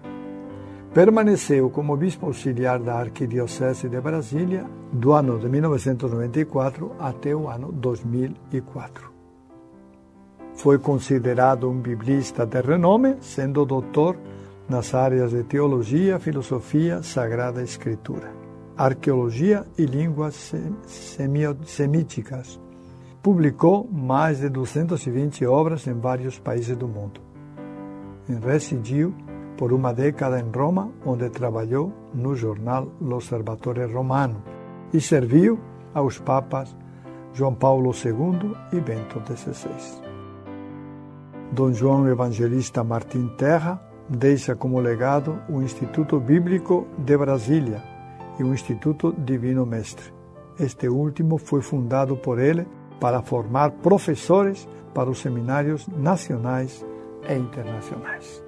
Permaneceu 0.93 1.69
como 1.69 1.97
bispo 1.97 2.27
auxiliar 2.27 2.79
da 2.79 2.95
Arquidiocese 2.95 3.89
de 3.89 3.99
Brasília 3.99 4.65
do 4.89 5.11
ano 5.11 5.37
de 5.37 5.49
1994 5.49 6.95
até 6.97 7.35
o 7.35 7.49
ano 7.49 7.73
2004. 7.73 9.11
Foi 10.53 10.79
considerado 10.79 11.69
um 11.69 11.77
biblista 11.77 12.45
de 12.45 12.61
renome, 12.61 13.17
sendo 13.19 13.65
doutor 13.65 14.15
nas 14.69 14.93
áreas 14.95 15.31
de 15.31 15.43
teologia, 15.43 16.17
filosofia, 16.17 17.03
sagrada 17.03 17.61
escritura, 17.61 18.31
arqueologia 18.77 19.65
e 19.77 19.85
línguas 19.85 20.53
semíticas, 21.65 22.61
publicou 23.21 23.89
mais 23.91 24.39
de 24.39 24.47
220 24.47 25.45
obras 25.45 25.85
em 25.85 25.99
vários 25.99 26.39
países 26.39 26.77
do 26.77 26.87
mundo. 26.87 27.22
Residiu 28.27 29.13
por 29.57 29.71
uma 29.71 29.93
década 29.93 30.39
em 30.39 30.49
Roma, 30.49 30.91
onde 31.05 31.29
trabalhou 31.29 31.91
no 32.13 32.35
jornal 32.35 32.87
L'Osservatore 33.01 33.85
Romano 33.85 34.41
e 34.93 35.01
serviu 35.01 35.59
aos 35.93 36.19
papas 36.19 36.75
João 37.33 37.53
Paulo 37.53 37.91
II 37.91 38.55
e 38.71 38.79
Bento 38.79 39.21
XVI. 39.25 40.01
Dom 41.51 41.71
João 41.73 42.07
Evangelista 42.07 42.83
Martim 42.83 43.27
Terra 43.37 43.81
deixa 44.09 44.55
como 44.55 44.79
legado 44.79 45.39
o 45.49 45.61
Instituto 45.61 46.19
Bíblico 46.19 46.87
de 46.97 47.17
Brasília 47.17 47.83
e 48.39 48.43
o 48.43 48.53
Instituto 48.53 49.13
Divino 49.17 49.65
Mestre. 49.65 50.13
Este 50.59 50.87
último 50.87 51.37
foi 51.37 51.61
fundado 51.61 52.15
por 52.15 52.39
ele 52.39 52.67
para 52.99 53.21
formar 53.21 53.71
professores 53.71 54.67
para 54.93 55.09
os 55.09 55.19
seminários 55.19 55.87
nacionais 55.87 56.85
e 57.27 57.35
internacionais. 57.35 58.43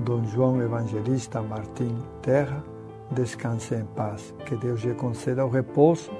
Dom 0.00 0.24
João 0.24 0.60
Evangelista 0.60 1.40
Martim 1.42 1.96
Terra, 2.22 2.62
descanse 3.10 3.74
em 3.74 3.84
paz. 3.84 4.34
Que 4.44 4.56
Deus 4.56 4.82
lhe 4.82 4.94
conceda 4.94 5.44
o 5.44 5.48
repouso 5.48 6.10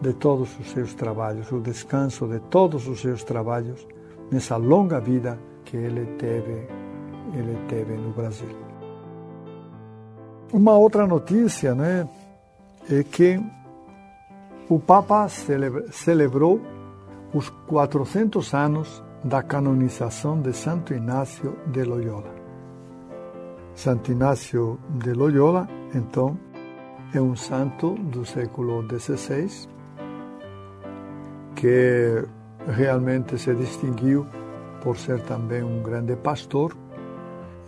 de 0.00 0.12
todos 0.12 0.58
os 0.58 0.70
seus 0.70 0.94
trabalhos, 0.94 1.50
o 1.52 1.60
descanso 1.60 2.26
de 2.26 2.40
todos 2.40 2.86
os 2.88 3.00
seus 3.00 3.24
trabalhos 3.24 3.86
nessa 4.30 4.56
longa 4.56 5.00
vida 5.00 5.38
que 5.64 5.76
ele 5.76 6.04
teve, 6.18 6.66
ele 7.32 7.58
teve 7.68 7.94
no 7.94 8.10
Brasil. 8.10 8.54
Uma 10.52 10.76
outra 10.76 11.06
notícia 11.06 11.74
né, 11.74 12.08
é 12.90 13.02
que 13.02 13.40
o 14.68 14.78
Papa 14.78 15.26
celebrou 15.28 16.60
os 17.32 17.48
400 17.66 18.54
anos 18.54 19.02
da 19.24 19.42
canonização 19.42 20.40
de 20.40 20.52
Santo 20.52 20.92
Inácio 20.92 21.56
de 21.66 21.82
Loyola. 21.82 22.30
Santo 23.74 24.12
Inácio 24.12 24.78
de 24.90 25.14
Loyola, 25.14 25.66
então, 25.94 26.38
é 27.14 27.20
um 27.20 27.34
santo 27.34 27.94
do 27.94 28.26
século 28.26 28.84
XVI 28.86 29.68
que 31.56 32.22
realmente 32.66 33.38
se 33.38 33.54
distinguiu 33.54 34.26
por 34.82 34.98
ser 34.98 35.22
também 35.22 35.62
um 35.62 35.82
grande 35.82 36.16
pastor 36.16 36.76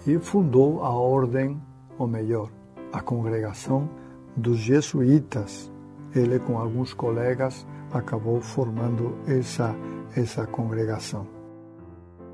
e 0.07 0.19
fundou 0.19 0.85
a 0.85 0.91
ordem, 0.91 1.61
ou 1.99 2.07
melhor, 2.07 2.51
a 2.93 3.01
congregação 3.01 3.89
dos 4.37 4.59
jesuítas. 4.59 5.73
Ele, 6.15 6.39
com 6.39 6.59
alguns 6.59 6.93
colegas, 6.93 7.67
acabou 7.93 8.41
formando 8.43 9.17
essa, 9.27 9.75
essa 10.15 10.47
congregação. 10.47 11.36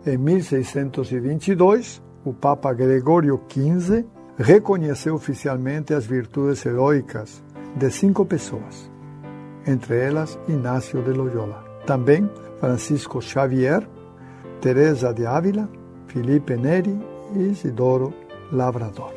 Em 0.05 0.19
1622, 0.19 2.03
o 2.25 2.33
Papa 2.33 2.73
Gregório 2.73 3.41
XV 3.49 4.05
reconheceu 4.37 5.15
oficialmente 5.15 5.95
as 5.95 6.05
virtudes 6.05 6.67
heróicas 6.67 7.41
de 7.77 7.89
cinco 7.89 8.27
pessoas, 8.27 8.91
entre 9.65 9.97
elas 9.97 10.37
Inácio 10.49 11.01
de 11.05 11.13
Loyola. 11.13 11.65
Também 11.87 12.29
Francisco 12.59 13.23
Xavier, 13.23 13.89
Teresa 14.61 15.15
de 15.15 15.25
Ávila, 15.25 15.69
Felipe 16.09 16.57
Neri 16.57 16.99
e 17.37 17.39
Isidoro 17.51 18.13
Lavrador. 18.51 19.13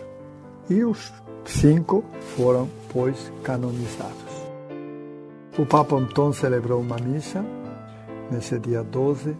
E 0.69 0.83
os 0.83 1.11
cinco 1.45 2.03
foram, 2.35 2.69
pois, 2.93 3.33
canonizados. 3.43 4.13
O 5.57 5.65
Papa 5.65 5.95
então 5.95 6.31
celebrou 6.31 6.79
uma 6.79 6.97
missa 6.97 7.43
nesse 8.29 8.59
dia 8.59 8.83
12, 8.83 9.35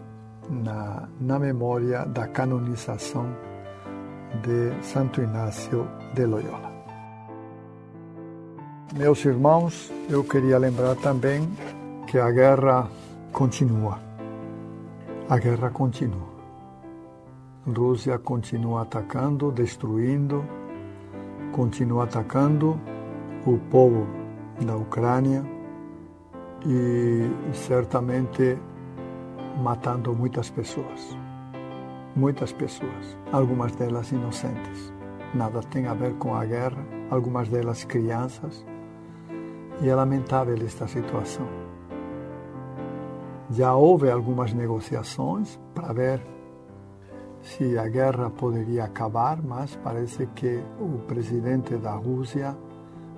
na, 0.50 1.08
na 1.20 1.40
memória 1.40 2.06
da 2.06 2.28
canonização 2.28 3.26
de 4.42 4.84
Santo 4.84 5.22
Inácio 5.22 5.88
de 6.14 6.26
Loyola. 6.26 6.74
Meus 8.96 9.26
irmãos, 9.26 9.92
eu 10.10 10.24
queria 10.24 10.58
lembrar 10.58 10.96
também 10.96 11.50
que 12.08 12.18
a 12.18 12.32
guerra 12.32 12.88
continua. 13.32 14.00
A 15.30 15.38
guerra 15.38 15.70
continua. 15.70 16.36
Rússia 17.68 18.18
continua 18.20 18.84
atacando, 18.84 19.52
destruindo, 19.52 20.46
continua 21.52 22.04
atacando 22.04 22.80
o 23.46 23.58
povo 23.70 24.08
da 24.64 24.76
Ucrânia 24.76 25.44
e 26.66 27.30
certamente 27.54 28.58
matando 29.62 30.14
muitas 30.14 30.50
pessoas. 30.50 31.18
Muitas 32.16 32.52
pessoas, 32.54 33.18
algumas 33.32 33.76
delas 33.76 34.12
inocentes. 34.12 34.94
Nada 35.34 35.62
tem 35.62 35.88
a 35.88 35.94
ver 35.94 36.14
com 36.16 36.34
a 36.34 36.46
guerra, 36.46 36.86
algumas 37.10 37.50
delas 37.50 37.84
crianças. 37.84 38.66
E 39.82 39.90
é 39.90 39.96
lamentável 39.96 40.56
esta 40.66 40.88
situação. 40.88 41.48
Já 43.50 43.76
houve 43.76 44.10
algumas 44.10 44.54
negociações 44.54 45.60
para 45.74 45.94
ver 45.94 46.22
se 47.42 47.78
a 47.78 47.88
guerra 47.88 48.30
poderia 48.30 48.86
acabar, 48.86 49.42
mas 49.42 49.76
parece 49.84 50.26
que 50.28 50.64
o 50.80 51.00
presidente 51.00 51.76
da 51.76 51.92
Rússia, 51.92 52.58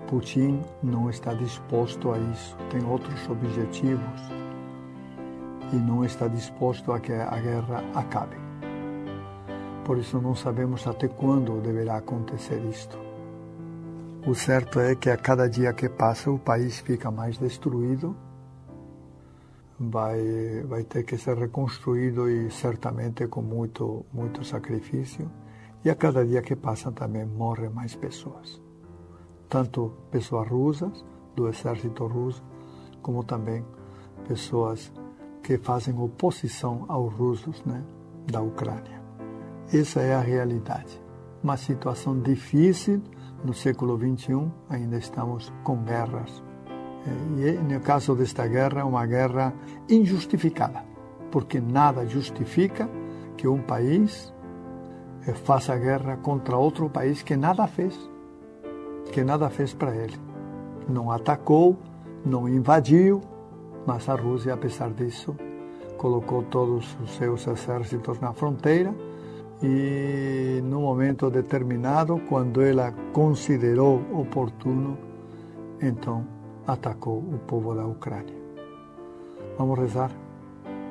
Putin, 0.07 0.59
não 0.83 1.09
está 1.09 1.33
disposto 1.33 2.11
a 2.11 2.17
isso. 2.17 2.57
Tem 2.69 2.83
outros 2.83 3.29
objetivos 3.29 4.46
e 5.73 5.75
não 5.75 6.03
está 6.03 6.27
disposto 6.27 6.91
a 6.91 6.99
que 6.99 7.13
a 7.13 7.39
guerra 7.39 7.83
acabe. 7.93 8.37
Por 9.83 9.97
isso 9.97 10.19
não 10.21 10.35
sabemos 10.35 10.85
até 10.85 11.07
quando 11.07 11.61
deverá 11.61 11.97
acontecer 11.97 12.61
isto. 12.65 12.97
O 14.27 14.35
certo 14.35 14.79
é 14.79 14.95
que 14.95 15.09
a 15.09 15.17
cada 15.17 15.47
dia 15.47 15.71
que 15.73 15.87
passa 15.87 16.29
o 16.29 16.37
país 16.37 16.79
fica 16.79 17.09
mais 17.09 17.37
destruído 17.37 18.15
vai 19.79 20.63
vai 20.67 20.83
ter 20.83 21.03
que 21.03 21.17
ser 21.17 21.37
reconstruído 21.37 22.27
e 22.29 22.49
certamente 22.49 23.27
com 23.27 23.41
muito 23.41 24.05
muito 24.11 24.43
sacrifício 24.43 25.29
e 25.85 25.89
a 25.89 25.95
cada 25.95 26.25
dia 26.25 26.41
que 26.41 26.55
passa 26.55 26.91
também 26.91 27.25
morrem 27.25 27.69
mais 27.69 27.95
pessoas 27.95 28.59
tanto 29.47 29.93
pessoas 30.09 30.49
russas 30.49 31.05
do 31.35 31.47
exército 31.47 32.07
russo 32.07 32.43
como 33.03 33.23
também 33.23 33.63
pessoas 34.27 34.91
que 35.47 35.57
fazem 35.57 35.97
oposição 35.97 36.83
aos 36.89 37.13
russos 37.13 37.63
né 37.65 37.81
da 38.29 38.41
Ucrânia. 38.41 39.01
Essa 39.73 40.01
é 40.01 40.13
a 40.13 40.19
realidade. 40.19 41.01
Uma 41.41 41.55
situação 41.55 42.19
difícil 42.19 43.01
no 43.45 43.53
século 43.53 43.95
21 43.95 44.51
ainda 44.69 44.97
estamos 44.97 45.53
com 45.63 45.77
guerras. 45.85 46.43
E 47.37 47.51
no 47.51 47.79
caso 47.79 48.13
desta 48.13 48.45
guerra, 48.45 48.83
uma 48.83 49.05
guerra 49.05 49.53
injustificada, 49.89 50.83
porque 51.31 51.61
nada 51.61 52.05
justifica 52.05 52.89
que 53.37 53.47
um 53.47 53.61
país 53.61 54.33
eh, 55.25 55.33
faça 55.33 55.77
guerra 55.77 56.17
contra 56.17 56.57
outro 56.57 56.89
país 56.89 57.23
que 57.23 57.37
nada 57.37 57.65
fez, 57.67 57.97
que 59.13 59.23
nada 59.23 59.49
fez 59.49 59.73
para 59.73 59.95
ele. 59.95 60.19
Não 60.89 61.09
atacou, 61.09 61.77
não 62.25 62.49
invadiu, 62.49 63.21
mas 63.87 64.09
a 64.09 64.15
Rússia, 64.15 64.53
apesar 64.53 64.91
disso, 64.91 65.33
colocou 65.97 66.43
todos 66.43 66.97
os 67.01 67.11
seus 67.11 67.47
exércitos 67.47 68.19
na 68.19 68.33
fronteira 68.33 68.93
e, 69.63 70.59
no 70.61 70.81
momento 70.81 71.29
determinado, 71.29 72.21
quando 72.27 72.61
ela 72.61 72.93
considerou 73.13 74.01
oportuno, 74.11 74.97
então 75.81 76.27
atacou 76.67 77.19
o 77.19 77.39
povo 77.47 77.73
da 77.73 77.85
Ucrânia. 77.85 78.35
Vamos 79.57 79.79
rezar, 79.79 80.11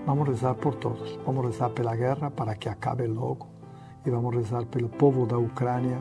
vamos 0.06 0.26
rezar 0.26 0.54
por 0.54 0.74
todos, 0.76 1.18
vamos 1.26 1.44
rezar 1.44 1.68
pela 1.68 1.94
guerra 1.94 2.30
para 2.30 2.54
que 2.54 2.66
acabe 2.66 3.06
logo 3.06 3.46
e 4.06 4.10
vamos 4.10 4.34
rezar 4.34 4.64
pelo 4.64 4.88
povo 4.88 5.26
da 5.26 5.36
Ucrânia, 5.36 5.98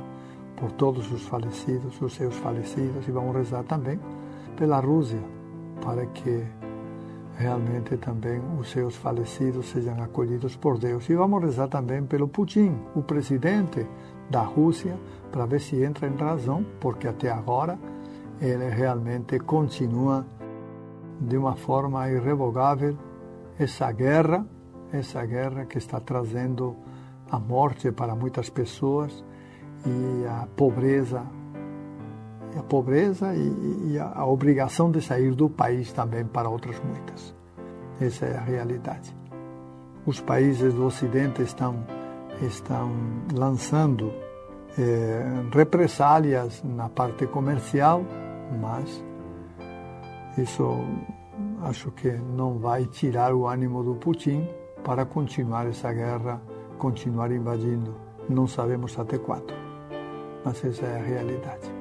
por 0.55 0.71
todos 0.71 1.11
os 1.11 1.27
falecidos, 1.27 2.01
os 2.01 2.13
seus 2.13 2.35
falecidos 2.37 3.05
e 3.05 3.11
vamos 3.11 3.35
rezar 3.35 3.63
também 3.65 3.99
pela 4.55 4.79
Rússia 4.79 5.19
para 5.81 6.05
que 6.05 6.41
realmente 7.37 7.97
também 7.97 8.41
os 8.59 8.71
seus 8.71 8.95
falecidos 8.95 9.69
sejam 9.69 10.01
acolhidos 10.01 10.55
por 10.55 10.77
Deus. 10.77 11.09
E 11.09 11.15
vamos 11.15 11.41
rezar 11.41 11.67
também 11.67 12.03
pelo 12.03 12.27
Putin, 12.27 12.77
o 12.95 13.01
presidente 13.01 13.85
da 14.29 14.41
Rússia, 14.41 14.97
para 15.31 15.45
ver 15.45 15.59
se 15.59 15.83
entra 15.83 16.07
em 16.07 16.15
razão, 16.15 16.65
porque 16.79 17.07
até 17.07 17.29
agora 17.29 17.77
ele 18.39 18.69
realmente 18.69 19.39
continua 19.39 20.25
de 21.19 21.37
uma 21.37 21.55
forma 21.55 22.09
irrevogável 22.09 22.97
essa 23.57 23.91
guerra, 23.91 24.45
essa 24.91 25.25
guerra 25.25 25.65
que 25.65 25.77
está 25.77 25.99
trazendo 25.99 26.75
a 27.29 27.39
morte 27.39 27.91
para 27.91 28.15
muitas 28.15 28.49
pessoas 28.49 29.23
e 29.85 30.25
a 30.27 30.47
pobreza, 30.55 31.23
a 32.57 32.63
pobreza 32.63 33.33
e, 33.35 33.91
e 33.91 33.99
a, 33.99 34.11
a 34.15 34.25
obrigação 34.25 34.91
de 34.91 35.01
sair 35.01 35.33
do 35.33 35.49
país 35.49 35.91
também 35.91 36.25
para 36.25 36.49
outras 36.49 36.79
muitas. 36.83 37.35
Essa 37.99 38.25
é 38.25 38.37
a 38.37 38.41
realidade. 38.41 39.15
Os 40.05 40.21
países 40.21 40.73
do 40.73 40.85
Ocidente 40.85 41.41
estão, 41.41 41.83
estão 42.41 42.91
lançando 43.33 44.11
eh, 44.77 45.23
represálias 45.51 46.61
na 46.63 46.89
parte 46.89 47.25
comercial, 47.27 48.03
mas 48.61 49.03
isso 50.37 50.79
acho 51.63 51.91
que 51.91 52.11
não 52.11 52.59
vai 52.59 52.85
tirar 52.85 53.33
o 53.33 53.47
ânimo 53.47 53.83
do 53.83 53.95
Putin 53.95 54.47
para 54.83 55.05
continuar 55.05 55.65
essa 55.67 55.91
guerra, 55.91 56.41
continuar 56.77 57.31
invadindo. 57.31 57.95
Não 58.29 58.47
sabemos 58.47 58.97
até 58.99 59.17
quando, 59.17 59.53
mas 60.43 60.63
essa 60.63 60.85
é 60.85 60.99
a 60.99 61.03
realidade. 61.03 61.74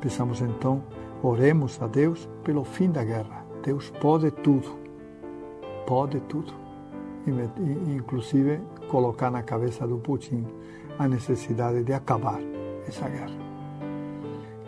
Pensamos 0.00 0.40
então, 0.40 0.82
oremos 1.22 1.80
a 1.82 1.86
Deus 1.86 2.28
pelo 2.44 2.64
fim 2.64 2.90
da 2.90 3.04
guerra. 3.04 3.44
Deus 3.62 3.90
pode 4.00 4.30
tudo, 4.30 4.78
pode 5.86 6.20
tudo. 6.20 6.52
Inclusive 7.26 8.60
colocar 8.88 9.30
na 9.30 9.42
cabeça 9.42 9.86
do 9.86 9.98
Putin 9.98 10.46
a 10.98 11.08
necessidade 11.08 11.82
de 11.82 11.92
acabar 11.92 12.38
essa 12.86 13.08
guerra. 13.08 13.34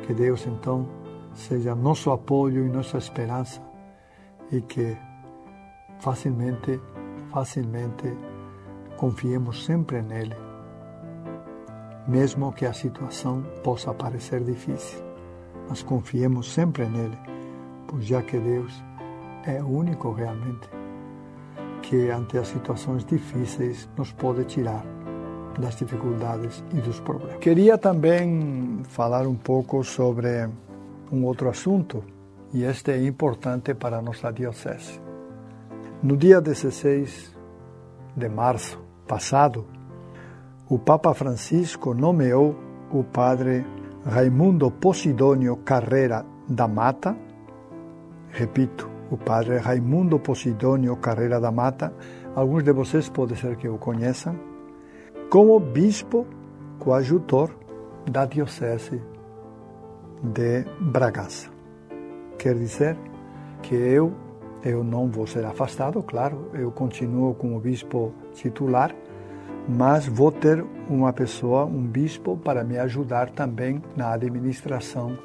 Que 0.05 0.13
Deus 0.13 0.47
então 0.47 0.89
seja 1.35 1.75
nosso 1.75 2.11
apoio 2.11 2.67
e 2.67 2.69
nossa 2.69 2.99
esperança 2.99 3.63
e 4.51 4.61
que 4.61 4.97
facilmente, 6.01 6.81
facilmente 7.33 8.17
confiemos 8.97 9.65
sempre 9.65 10.03
nele, 10.03 10.35
mesmo 12.07 12.53
que 12.53 12.67
a 12.67 12.73
situação 12.73 13.43
possa 13.63 13.95
parecer 13.95 14.43
difícil, 14.43 15.01
mas 15.69 15.83
confiemos 15.83 16.53
sempre 16.53 16.87
nele, 16.87 17.19
pois 17.87 18.05
já 18.05 18.23
que 18.23 18.39
Deus 18.39 18.73
é 19.45 19.63
único 19.63 20.13
realmente 20.13 20.69
que 21.83 22.11
ante 22.11 22.37
as 22.37 22.49
situações 22.49 23.05
difíceis 23.05 23.89
nos 23.97 24.13
pode 24.13 24.45
tirar 24.45 24.85
das 25.59 25.77
dificuldades 25.77 26.63
e 26.73 26.81
dos 26.81 27.01
problemas. 27.01 27.37
Queria 27.39 27.77
também 27.79 28.83
falar 28.89 29.27
um 29.27 29.35
pouco 29.35 29.83
sobre 29.83 30.49
um 31.11 31.25
outro 31.25 31.49
assunto, 31.49 32.05
e 32.53 32.63
este 32.63 32.93
é 32.93 33.03
importante 33.07 33.75
para 33.75 33.99
a 33.99 34.03
nossa 34.03 34.31
diocese. 34.33 35.01
No 36.03 36.17
dia 36.17 36.41
16 36.41 37.35
de 38.17 38.29
março 38.29 38.79
passado, 39.07 39.67
o 40.69 40.79
Papa 40.79 41.15
Francisco 41.15 41.95
nomeou 41.95 42.55
o 42.93 43.03
padre 43.03 43.65
Raimundo 44.09 44.71
Posidônio 44.71 45.55
Carreira 45.57 46.25
da 46.49 46.67
Mata, 46.67 47.15
repito, 48.31 48.89
o 49.11 49.19
padre 49.19 49.59
Raimundo 49.59 50.19
Posidônio 50.19 50.97
Carreira 50.97 51.39
da 51.39 51.53
Mata, 51.53 51.93
alguns 52.35 52.65
de 52.65 52.73
vocês 52.73 53.11
pode 53.11 53.37
ser 53.37 53.55
que 53.57 53.69
o 53.69 53.77
conheçam, 53.77 54.35
como 55.29 55.61
bispo 55.61 56.27
coadjutor 56.79 57.51
da 58.11 58.25
Diocese 58.25 59.03
de 60.23 60.65
Bragança. 60.81 61.51
Quer 62.39 62.55
dizer 62.55 62.97
que 63.61 63.75
eu, 63.75 64.15
eu 64.65 64.83
não 64.83 65.11
vou 65.11 65.27
ser 65.27 65.45
afastado, 65.45 66.03
claro, 66.03 66.49
eu 66.55 66.73
continuo 66.73 67.35
como 67.35 67.61
bispo 67.61 68.15
titular, 68.33 68.91
mas 69.69 70.07
vou 70.07 70.33
ter 70.33 70.65
uma 70.89 71.13
pessoa, 71.13 71.67
um 71.67 71.83
bispo, 71.83 72.37
para 72.39 72.65
me 72.65 72.79
ajudar 72.79 73.29
também 73.31 73.83
na 73.95 74.13
administração 74.13 75.19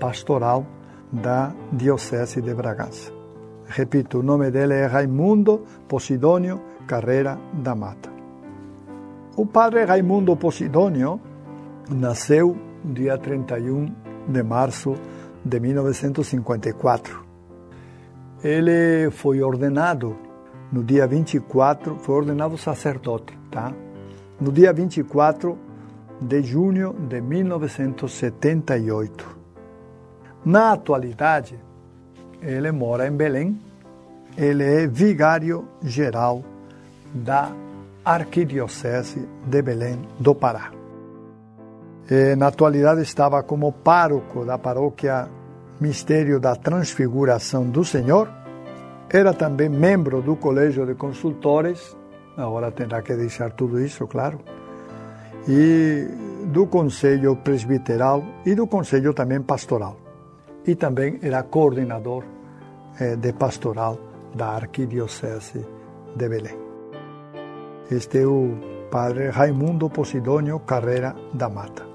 pastoral 0.00 0.64
da 1.12 1.52
Diocese 1.72 2.40
de 2.40 2.54
Bragança. 2.54 3.12
Repito, 3.66 4.20
o 4.20 4.22
nome 4.22 4.50
dele 4.50 4.72
é 4.74 4.86
Raimundo 4.86 5.64
Posidônio 5.86 6.60
Carreira 6.86 7.38
da 7.52 7.74
Mata. 7.74 8.10
O 9.36 9.44
padre 9.44 9.84
Raimundo 9.84 10.34
Posidônio 10.36 11.20
nasceu 11.90 12.56
dia 12.82 13.18
31 13.18 13.92
de 14.26 14.42
março 14.42 14.94
de 15.44 15.60
1954. 15.60 17.26
Ele 18.42 19.10
foi 19.10 19.42
ordenado 19.42 20.16
no 20.72 20.82
dia 20.84 21.06
24, 21.06 21.96
foi 21.96 22.14
ordenado 22.14 22.58
sacerdote, 22.58 23.38
tá? 23.50 23.72
No 24.40 24.52
dia 24.52 24.72
24 24.72 25.58
de 26.20 26.42
junho 26.42 26.94
de 27.08 27.20
1978. 27.20 29.38
Na 30.44 30.72
atualidade, 30.72 31.58
ele 32.40 32.72
mora 32.72 33.08
em 33.08 33.16
Belém. 33.16 33.58
Ele 34.36 34.62
é 34.62 34.86
vigário 34.86 35.66
geral 35.82 36.44
da 37.12 37.50
Arquidiocese 38.04 39.26
de 39.46 39.62
Belém 39.62 39.98
do 40.18 40.34
Pará. 40.34 40.70
E, 42.10 42.34
na 42.36 42.46
atualidade 42.46 43.02
estava 43.02 43.42
como 43.42 43.70
pároco 43.72 44.42
da 44.44 44.56
paróquia 44.56 45.28
Mistério 45.80 46.40
da 46.40 46.56
Transfiguração 46.56 47.68
do 47.68 47.84
Senhor. 47.84 48.28
Era 49.10 49.32
também 49.32 49.70
membro 49.70 50.20
do 50.20 50.36
Colégio 50.36 50.84
de 50.84 50.94
Consultores, 50.94 51.96
agora 52.36 52.70
terá 52.70 53.00
que 53.00 53.16
deixar 53.16 53.52
tudo 53.52 53.80
isso, 53.80 54.06
claro, 54.06 54.38
e 55.48 56.06
do 56.52 56.66
Conselho 56.66 57.36
Presbiteral 57.36 58.22
e 58.44 58.54
do 58.54 58.66
Conselho 58.66 59.14
também 59.14 59.40
Pastoral. 59.40 59.96
E 60.66 60.74
também 60.74 61.18
era 61.22 61.42
coordenador 61.44 62.22
eh, 63.00 63.16
de 63.16 63.32
pastoral 63.32 63.98
da 64.34 64.48
Arquidiocese 64.56 65.64
de 66.14 66.28
Belém. 66.28 66.58
Este 67.90 68.18
é 68.18 68.26
o 68.26 68.58
padre 68.90 69.30
Raimundo 69.30 69.88
Posidônio 69.88 70.60
Carreira 70.60 71.16
da 71.32 71.48
Mata. 71.48 71.86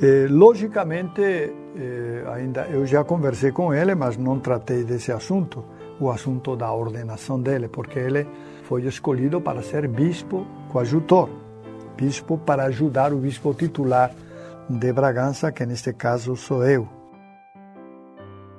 Eh, 0.00 0.26
logicamente, 0.30 1.20
eh, 1.20 2.24
ainda 2.32 2.66
eu 2.68 2.86
já 2.86 3.04
conversei 3.04 3.52
com 3.52 3.74
ele, 3.74 3.94
mas 3.94 4.16
não 4.16 4.40
tratei 4.40 4.84
desse 4.84 5.12
assunto, 5.12 5.64
o 6.00 6.10
assunto 6.10 6.56
da 6.56 6.72
ordenação 6.72 7.40
dele, 7.40 7.68
porque 7.68 7.98
ele 7.98 8.26
foi 8.64 8.82
escolhido 8.86 9.40
para 9.40 9.62
ser 9.62 9.88
bispo 9.88 10.46
coadjutor, 10.70 11.28
bispo 11.96 12.38
para 12.38 12.64
ajudar 12.64 13.12
o 13.12 13.16
bispo 13.16 13.54
titular 13.54 14.10
de 14.68 14.92
Bragança, 14.92 15.52
que 15.52 15.64
neste 15.66 15.92
caso 15.92 16.36
sou 16.36 16.64
eu. 16.64 16.88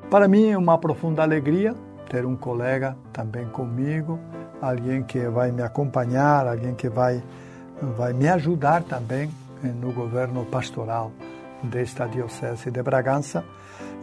Para 0.10 0.28
mim 0.28 0.50
é 0.50 0.58
uma 0.58 0.78
profunda 0.78 1.24
alegria 1.24 1.74
ter 2.10 2.26
um 2.26 2.36
colega 2.36 2.96
também 3.12 3.48
comigo, 3.48 4.20
alguém 4.62 5.04
que 5.04 5.28
vai 5.28 5.52
me 5.52 5.64
acompanhar, 5.64 6.48
alguém 6.48 6.76
que 6.76 6.88
vai, 6.88 7.22
vai 7.98 8.14
me 8.14 8.28
ajudar 8.28 8.84
também 8.84 9.30
no 9.82 9.92
governo 9.92 10.46
pastoral 10.46 11.12
desta 11.64 12.08
diocese 12.08 12.70
de 12.70 12.84
Bragança 12.84 13.44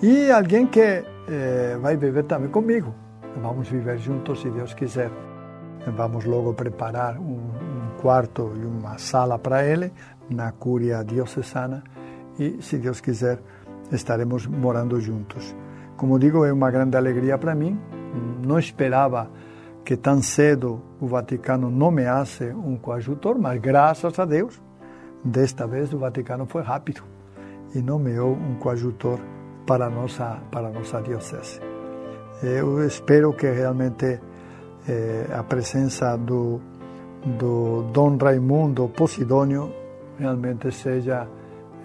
e 0.02 0.30
alguém 0.30 0.66
que 0.66 1.04
eh, 1.28 1.78
vai 1.80 1.96
viver 1.96 2.24
também 2.24 2.50
comigo. 2.50 2.92
Vamos 3.40 3.68
viver 3.68 3.98
juntos, 3.98 4.40
se 4.40 4.50
Deus 4.50 4.74
quiser. 4.74 5.10
Vamos 5.96 6.24
logo 6.24 6.52
preparar 6.54 7.18
um, 7.18 7.40
quarto 8.00 8.52
e 8.56 8.66
uma 8.66 8.98
sala 8.98 9.38
para 9.38 9.64
ele 9.64 9.92
na 10.28 10.50
Cúria 10.50 11.04
Diocesana 11.04 11.84
e, 12.38 12.60
se 12.60 12.76
Deus 12.78 13.00
quiser, 13.00 13.38
estaremos 13.92 14.46
morando 14.46 15.00
juntos. 15.00 15.54
Como 15.96 16.18
digo, 16.18 16.44
é 16.44 16.52
uma 16.52 16.70
grande 16.70 16.96
alegria 16.96 17.38
para 17.38 17.54
mim. 17.54 17.78
Não 18.44 18.58
esperava 18.58 19.30
que 19.84 19.96
tão 19.96 20.20
cedo 20.20 20.82
o 21.00 21.06
Vaticano 21.06 21.70
nomeasse 21.70 22.44
um 22.46 22.76
coadjutor, 22.76 23.38
mas 23.38 23.60
graças 23.60 24.18
a 24.18 24.24
Deus, 24.24 24.60
desta 25.24 25.66
vez 25.66 25.92
o 25.92 25.98
Vaticano 25.98 26.44
foi 26.46 26.62
rápido 26.62 27.02
e 27.74 27.80
nomeou 27.80 28.32
um 28.32 28.54
coadjutor 28.56 29.18
para 29.66 29.88
nossa, 29.88 30.40
para 30.50 30.70
nossa 30.70 31.00
diocese. 31.00 31.71
Eu 32.43 32.84
espero 32.84 33.32
que 33.34 33.51
realmente 33.51 34.20
eh, 34.88 35.26
a 35.32 35.45
presença 35.45 36.16
do, 36.16 36.61
do 37.38 37.82
Dom 37.93 38.16
Raimundo 38.16 38.88
Posidônio 38.88 39.72
realmente 40.18 40.72
seja 40.72 41.28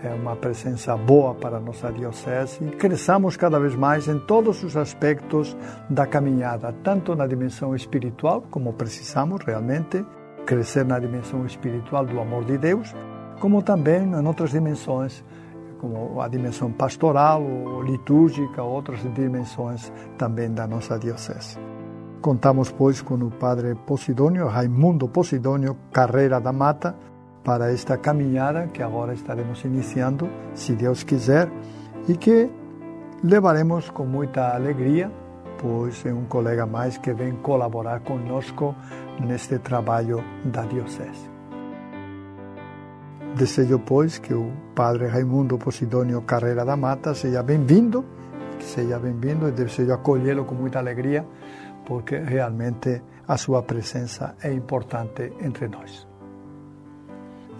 é 0.04 0.14
uma 0.14 0.36
presença 0.36 0.96
boa 0.96 1.34
para 1.34 1.58
a 1.58 1.60
nossa 1.60 1.92
diocese. 1.92 2.64
E 2.64 2.70
cresçamos 2.72 3.36
cada 3.36 3.60
vez 3.60 3.76
mais 3.76 4.08
em 4.08 4.20
todos 4.20 4.64
os 4.64 4.78
aspectos 4.78 5.58
da 5.90 6.06
caminhada, 6.06 6.74
tanto 6.84 7.16
na 7.16 7.26
dimensão 7.26 7.76
espiritual, 7.76 8.44
como 8.52 8.74
precisamos 8.74 9.44
realmente 9.44 10.06
crescer 10.46 10.86
na 10.86 11.00
dimensão 11.00 11.46
espiritual 11.46 12.06
do 12.06 12.20
amor 12.20 12.46
de 12.46 12.58
Deus, 12.58 12.96
como 13.40 13.62
também 13.62 14.04
em 14.04 14.28
outras 14.28 14.52
dimensões, 14.52 15.24
como 15.80 16.22
a 16.22 16.28
dimensão 16.28 16.72
pastoral 16.72 17.42
litúrgica, 17.84 18.64
outras 18.64 19.02
dimensões 19.14 19.92
também 20.18 20.52
da 20.52 20.68
nossa 20.68 20.98
diocese. 20.98 21.58
Contamos, 22.22 22.72
pois, 22.72 23.02
com 23.02 23.16
o 23.16 23.32
padre 23.32 23.76
Posidônio, 23.76 24.48
Raimundo 24.48 25.08
Posidônio 25.08 25.78
Carreira 25.92 26.40
da 26.42 26.52
Mata, 26.52 26.96
para 27.44 27.72
esta 27.72 27.98
caminhada 27.98 28.68
que 28.68 28.84
agora 28.84 29.14
estaremos 29.14 29.64
iniciando, 29.64 30.30
se 30.54 30.74
Deus 30.74 31.04
quiser, 31.04 31.50
e 32.08 32.18
que 32.18 32.50
levaremos 33.24 33.90
com 33.90 34.06
muita 34.06 34.54
alegria 34.54 35.12
pois 35.58 36.06
é 36.06 36.14
um 36.14 36.26
colega 36.26 36.66
mais 36.66 36.98
que 36.98 37.14
vem 37.14 37.36
colaborar 37.38 38.02
conosco 38.02 38.76
neste 39.20 39.60
trabalho 39.60 40.24
da 40.46 40.64
Diocese. 40.64 41.37
Desejo, 43.38 43.78
pois, 43.78 44.18
que 44.18 44.34
o 44.34 44.52
Padre 44.74 45.06
Raimundo 45.06 45.60
Posidônio 45.60 46.20
Carreira 46.24 46.66
da 46.66 46.76
Mata 46.76 47.14
seja 47.14 47.44
bem-vindo, 47.44 48.04
que 48.58 48.66
seja 48.66 48.98
bem-vindo 48.98 49.48
e 49.48 49.52
desejo 49.52 49.94
acolhê-lo 49.94 50.44
com 50.44 50.56
muita 50.56 50.80
alegria, 50.80 51.24
porque 51.86 52.18
realmente 52.18 53.00
a 53.28 53.38
sua 53.38 53.62
presença 53.62 54.36
é 54.42 54.52
importante 54.52 55.32
entre 55.40 55.68
nós. 55.68 56.08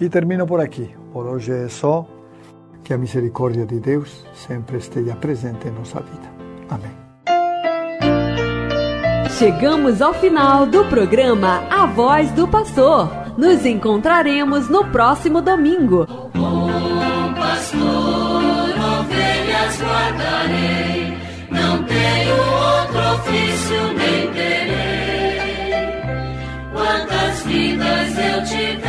E 0.02 0.10
termino 0.10 0.48
por 0.48 0.60
aqui. 0.60 0.96
Por 1.14 1.28
hoje 1.28 1.52
é 1.52 1.68
só. 1.68 2.08
Que 2.84 2.94
a 2.94 2.98
misericórdia 2.98 3.66
de 3.66 3.80
Deus 3.80 4.26
sempre 4.34 4.78
esteja 4.78 5.16
presente 5.16 5.68
em 5.68 5.72
nossa 5.72 6.00
vida. 6.00 6.32
Amém. 6.70 6.92
Chegamos 9.38 10.02
ao 10.02 10.14
final 10.14 10.66
do 10.66 10.86
programa 10.86 11.68
A 11.70 11.86
Voz 11.86 12.32
do 12.32 12.48
Pastor. 12.48 13.27
Nos 13.38 13.64
encontraremos 13.66 14.68
no 14.68 14.86
próximo 14.88 15.42
domingo. 15.42 16.08
Pastor, 17.36 18.74
ovelhas 19.00 19.80
guardarei, 19.80 21.18
não 21.52 21.84
tenho 21.84 22.36
outro 22.36 23.00
ofício 23.16 23.94
nem 23.94 24.32
terei. 24.32 25.78
Quantas 26.74 27.44
vidas 27.44 28.18
eu 28.18 28.44
tive 28.44 28.88